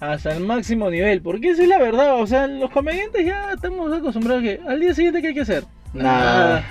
[0.00, 1.22] Hasta el máximo nivel.
[1.22, 2.20] Porque esa es la verdad.
[2.20, 5.42] O sea, los comediantes ya estamos acostumbrados a que al día siguiente, ¿qué hay que
[5.42, 5.62] hacer?
[5.92, 6.64] nada.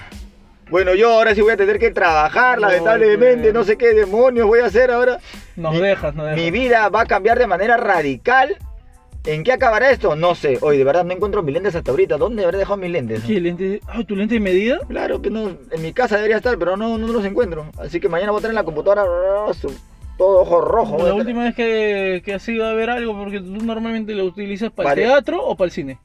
[0.70, 3.54] Bueno, yo ahora sí voy a tener que trabajar, No, lamentablemente, pues.
[3.54, 5.20] no sé qué demonios voy a hacer ahora.
[5.56, 6.42] Nos Mi- dejas, nos dejas.
[6.42, 8.58] Mi vida va a cambiar de manera radical.
[9.26, 10.16] ¿En qué acabará esto?
[10.18, 10.58] No sé.
[10.62, 12.18] Hoy de verdad no encuentro mis lentes hasta ahorita.
[12.18, 13.24] ¿Dónde habré dejado mis lentes?
[13.24, 13.80] ¿Qué lente?
[13.88, 14.80] Ah, ¿tu lente de medida?
[14.88, 17.68] Claro que no, en mi casa debería estar, pero no, no los encuentro.
[17.78, 19.52] Así que mañana voy a tener en la computadora ah,
[20.18, 21.08] todo ojo rojo.
[21.08, 24.72] La última vez que, que has ido a ver algo, porque tú normalmente lo utilizas
[24.72, 26.00] para el teatro o para el cine.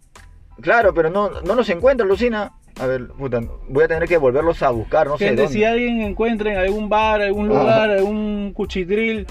[0.61, 2.53] Claro, pero no, no los encuentro, Lucina.
[2.81, 5.59] A ver, puta, voy a tener que volverlos a buscar, no sé Gente, dónde.
[5.59, 9.27] si alguien encuentra en algún bar, algún lugar, algún cuchitril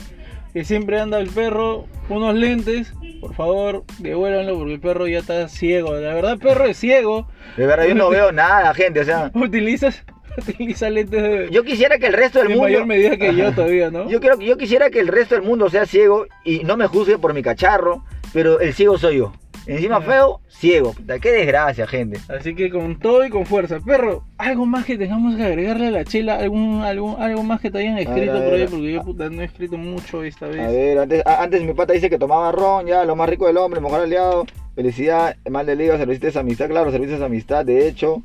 [0.58, 2.91] que siempre anda el perro, unos lentes,
[3.22, 5.93] por favor, devuélvanlo porque el perro ya está ciego.
[5.93, 7.28] La verdad, el perro es ciego.
[7.58, 9.01] De verdad, yo no veo nada, gente.
[9.01, 10.03] O sea, Utilizas,
[10.39, 12.64] utiliza lentes de, yo quisiera que el resto del en mundo.
[12.64, 14.10] mayor medida que yo todavía, ¿no?
[14.10, 17.20] Yo, quiero, yo quisiera que el resto del mundo sea ciego y no me juzgue
[17.20, 18.03] por mi cacharro,
[18.34, 19.34] pero el ciego soy yo.
[19.68, 20.93] Encima feo, ciego.
[20.93, 22.20] Puta, qué desgracia, gente.
[22.30, 23.80] Así que con todo y con fuerza.
[23.86, 27.70] Perro, algo más que tengamos que agregarle a la chela, algún, algún, algo más que
[27.70, 30.59] te hayan escrito ver, por ahí, porque yo puta, no he escrito mucho esta vez.
[30.61, 33.45] A ver, antes, a- antes mi pata dice que tomaba ron, ya, lo más rico
[33.47, 34.45] del hombre, mejor aliado,
[34.76, 38.22] felicidad, mal del hígado, servicios de amistad, claro, servicios de amistad, de hecho,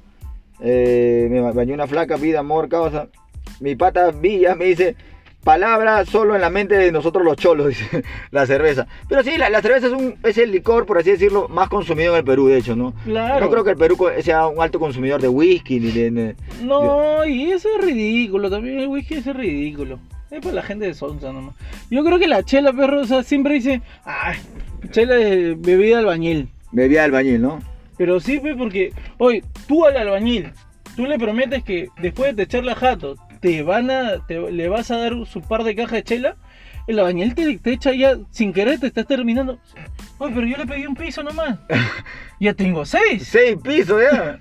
[0.60, 3.08] eh, me ba- bañó una flaca, vida, amor, causa.
[3.60, 4.94] Mi pata Villa me dice,
[5.42, 8.86] palabra solo en la mente de nosotros los cholos, dice, la cerveza.
[9.08, 12.12] Pero sí, la, la cerveza es, un, es el licor, por así decirlo, más consumido
[12.12, 12.94] en el Perú, de hecho, ¿no?
[13.04, 13.44] Claro.
[13.44, 16.36] No creo que el Perú sea un alto consumidor de whisky, ni de...
[16.62, 19.98] No, y eso es ridículo, también el whisky es ridículo.
[20.30, 21.54] Es para la gente de Sonsa nomás.
[21.90, 24.32] Yo creo que la chela, perro, o sea, siempre dice, ah,
[24.90, 26.48] chela de bebida albañil.
[26.70, 27.58] Bebía albañil, ¿no?
[27.98, 30.52] Pero sí, pues, porque, oye, tú al albañil,
[30.96, 34.68] tú le prometes que después de te echarle a jato, te van a, te- le
[34.68, 36.36] vas a dar su par de cajas de chela,
[36.86, 39.58] el albañil te, te echa ya, sin querer, te estás terminando.
[40.18, 41.58] Oye, pero yo le pedí un piso nomás.
[42.40, 43.26] ya tengo seis.
[43.30, 44.38] Seis pisos, ya.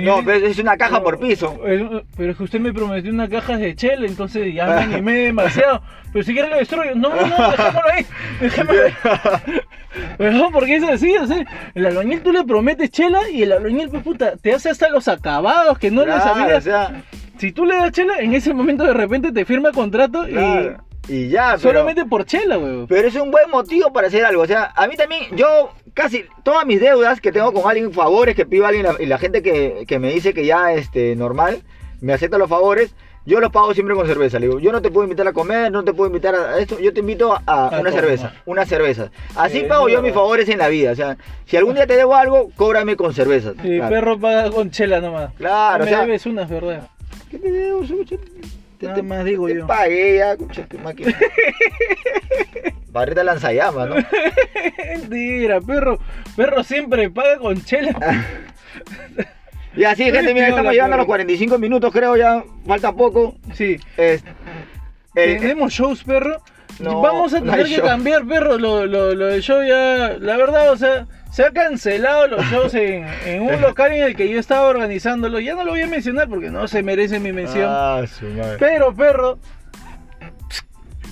[0.00, 1.56] No, pero es una caja No, por piso.
[1.64, 5.12] eh, Pero es que usted me prometió una caja de chela, entonces ya me animé
[5.26, 5.82] demasiado.
[6.12, 6.96] Pero si quiere lo destruyo.
[6.96, 8.06] No, no, no, dejémoslo ahí.
[8.40, 8.92] Dejémoslo ahí.
[10.18, 13.52] Pero no, porque es así, o sea, el albañil tú le prometes chela y el
[13.52, 17.02] albañil, pues puta, te hace hasta los acabados que no Claro, o sea,
[17.38, 20.78] Si tú le das chela, en ese momento de repente te firma contrato claro.
[21.08, 22.86] Y ya, y pero, solamente por chela, weón.
[22.86, 24.42] pero es un buen motivo para hacer algo.
[24.42, 28.34] O sea, a mí también, yo casi todas mis deudas que tengo con alguien, favores
[28.34, 31.62] que pido a alguien y la gente que, que me dice que ya este normal,
[32.02, 34.38] me acepta los favores, yo los pago siempre con cerveza.
[34.38, 36.78] Le digo, yo no te puedo invitar a comer, no te puedo invitar a esto,
[36.78, 37.92] yo te invito a, a una tomar.
[37.92, 39.10] cerveza, una cerveza.
[39.34, 40.02] Así Eh, pago yo no.
[40.02, 40.92] mis favores en la vida.
[40.92, 41.16] O sea,
[41.46, 43.52] si algún día te debo algo, cóbrame con cerveza.
[43.64, 43.88] Y claro.
[43.94, 45.32] perro paga con chela nomás.
[45.38, 46.88] Claro, me o sea- debes unas, ¿verdad?
[47.30, 48.16] ¿Qué te debo, escucha?
[48.78, 49.66] Te- te- más digo te yo.
[49.66, 51.12] pagué ya, escucha, tu máquina.
[52.90, 53.96] Barrita lanzallamas, ¿no?
[54.86, 55.98] Mentira, perro.
[56.36, 57.94] Perro siempre paga con chela.
[59.76, 61.14] Y así, gente, mira, estamos llegando a los perro.
[61.16, 62.44] 45 minutos, creo ya.
[62.66, 63.36] Falta poco.
[63.54, 63.76] Sí.
[63.96, 64.20] El-
[65.14, 66.40] Tenemos shows, perro.
[66.78, 67.84] No, Vamos a tener que show.
[67.84, 70.16] cambiar, perro, lo, lo, lo del show ya.
[70.20, 74.16] La verdad, o sea, se ha cancelado los shows en, en un local en el
[74.16, 75.40] que yo estaba organizándolo.
[75.40, 77.66] Ya no lo voy a mencionar porque no se merece mi mención.
[77.68, 78.56] Ah, su madre.
[78.58, 79.38] Pero, perro,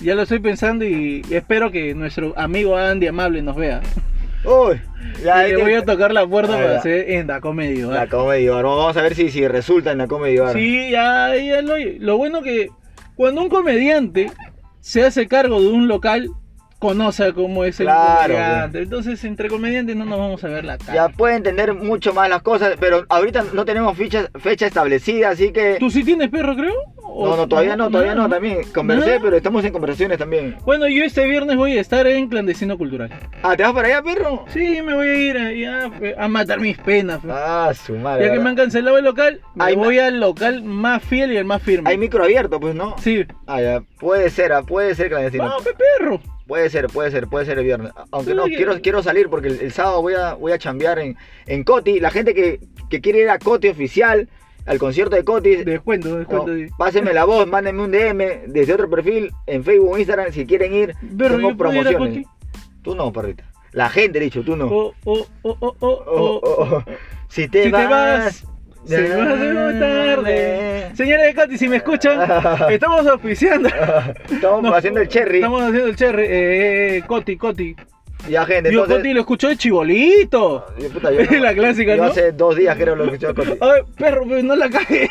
[0.01, 3.81] ya lo estoy pensando y, espero que nuestro amigo Andy Amable nos vea.
[4.43, 4.79] Uy,
[5.23, 7.87] ya y le voy a tocar la puerta Ah, para hacer en la comedia.
[7.87, 8.63] La Comedy Bar.
[8.63, 10.53] Vamos a ver si, si resulta en la Comedy Bar.
[10.53, 12.69] Sí, ya, ya lo, lo bueno que
[13.15, 14.31] cuando un comediante
[14.79, 16.29] se hace cargo de un local,
[16.79, 18.81] conoce cómo es el comediante.
[18.83, 20.93] Entonces, entre comediantes no nos vamos a ver la cara.
[20.93, 25.51] Ya puede entender mucho más las cosas, pero ahorita no tenemos fecha, fecha establecida, así
[25.51, 25.77] que...
[25.79, 26.73] ¿Tú sí tienes perro, creo?
[27.03, 28.61] ¿O- No, no, todavía no, todavía no, también.
[28.73, 29.21] Conversé, ¿No?
[29.23, 30.55] pero estamos en conversaciones también.
[30.65, 33.09] Bueno, yo este viernes voy a estar en Clandestino Cultural.
[33.41, 34.45] Ah, ¿te vas para allá, perro?
[34.53, 35.91] Sí, me voy a ir a, ya,
[36.23, 37.21] a matar mis penas.
[37.21, 37.27] fe.
[37.31, 38.27] Ah, su madre.
[38.27, 41.37] ya que me han cancelado el local, me Hay voy al local más fiel y
[41.37, 41.89] el más firme.
[41.89, 42.95] Hay micro abierto, pues, ¿no?
[42.99, 43.25] Sí.
[43.47, 43.81] Ah, ya.
[43.99, 45.45] Puede ser, ah, puede ser clandestino.
[45.45, 46.21] Vamos, pe, perro.
[46.47, 47.91] Puede ser, puede ser, puede ser el viernes.
[48.11, 51.17] Aunque no, quiero, quiero salir porque el, el sábado voy a, voy a chambear en,
[51.45, 51.99] en Coti.
[51.99, 54.29] La gente que, que quiere ir a Coti oficial,
[54.67, 55.65] al concierto de Cotis.
[55.65, 56.55] Descuento, no, descuento.
[56.55, 56.67] sí.
[56.77, 60.73] pásenme la voz, mándenme un DM desde otro perfil en Facebook o Instagram si quieren
[60.73, 60.95] ir.
[61.17, 62.27] Pero Tengo yo ir promociones.
[62.81, 63.43] Tú no, perrita.
[63.71, 64.67] La gente, dicho, tú no.
[64.67, 66.83] Oh, oh, oh.
[67.29, 68.45] Si te Si te vas.
[68.89, 70.91] Muy tarde.
[70.95, 72.19] Señores de Katy, si me escuchan,
[72.69, 73.69] estamos auspiciando.
[74.31, 75.37] Estamos haciendo el cherry.
[75.37, 76.25] Estamos haciendo el cherry.
[76.27, 77.75] Eh, Coti, Coti.
[78.27, 79.03] Ya, gente, Digo, entonces.
[79.03, 80.65] Coti lo escuchó de chibolito.
[80.79, 82.09] Yo, puta, yo no- La clásica, yo ¿no?
[82.09, 83.51] hace dos días creo lo escuché a Coti.
[83.61, 85.09] Ay, perro, pues, no la cagues.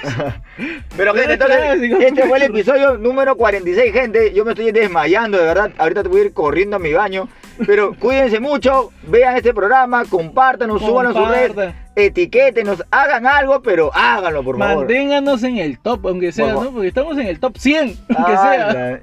[0.97, 1.97] Pero gente, entonces, clásico.
[2.01, 4.33] este fue el episodio número 46, gente.
[4.33, 5.71] Yo me estoy desmayando, de verdad.
[5.79, 7.29] Ahorita te voy a ir corriendo a mi baño.
[7.65, 11.75] Pero cuídense mucho, vean este programa, compártanos, súbanlo a su red, Compartan.
[11.95, 14.79] etiquétenos, hagan algo, pero háganlo, por favor.
[14.85, 16.53] Manténganos en el top, aunque sea.
[16.53, 16.71] ¿no?
[16.71, 18.73] Porque estamos en el top 100, aunque sea.
[18.73, 19.01] la-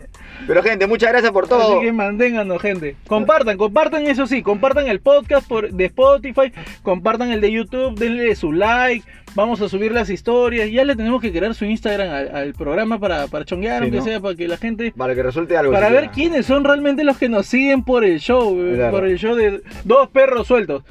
[0.48, 1.78] Pero gente, muchas gracias por todo.
[1.78, 2.96] Así que manténganos, gente.
[3.08, 8.36] Compartan, compartan eso sí, compartan el podcast por, de Spotify, compartan el de YouTube, denle
[8.36, 9.06] su like,
[9.36, 10.70] vamos a subir las historias.
[10.70, 13.98] Ya le tenemos que crear su Instagram al, al programa para, para chonguear, Sí, aunque
[14.00, 14.04] ¿no?
[14.04, 14.94] sea, para que la gente...
[14.98, 15.72] Para que resulte algo.
[15.72, 18.92] Para ver quiénes son realmente los que nos siguen por el show, eh, Claro.
[18.92, 20.84] por el show de Dos Perros Sueltos.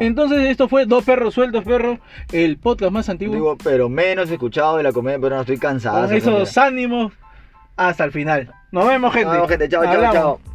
[0.00, 1.98] Entonces esto fue Dos Perros Sueltos, perro,
[2.32, 3.34] el podcast más antiguo.
[3.34, 6.06] Digo, pero menos escuchado de la comedia, pero no estoy cansado.
[6.06, 7.12] con esos ánimos
[7.76, 8.52] hasta el final.
[8.72, 9.24] Nos vemos, gente.
[9.24, 9.68] Nos vemos, gente.
[9.68, 10.49] Chao, chao, chao.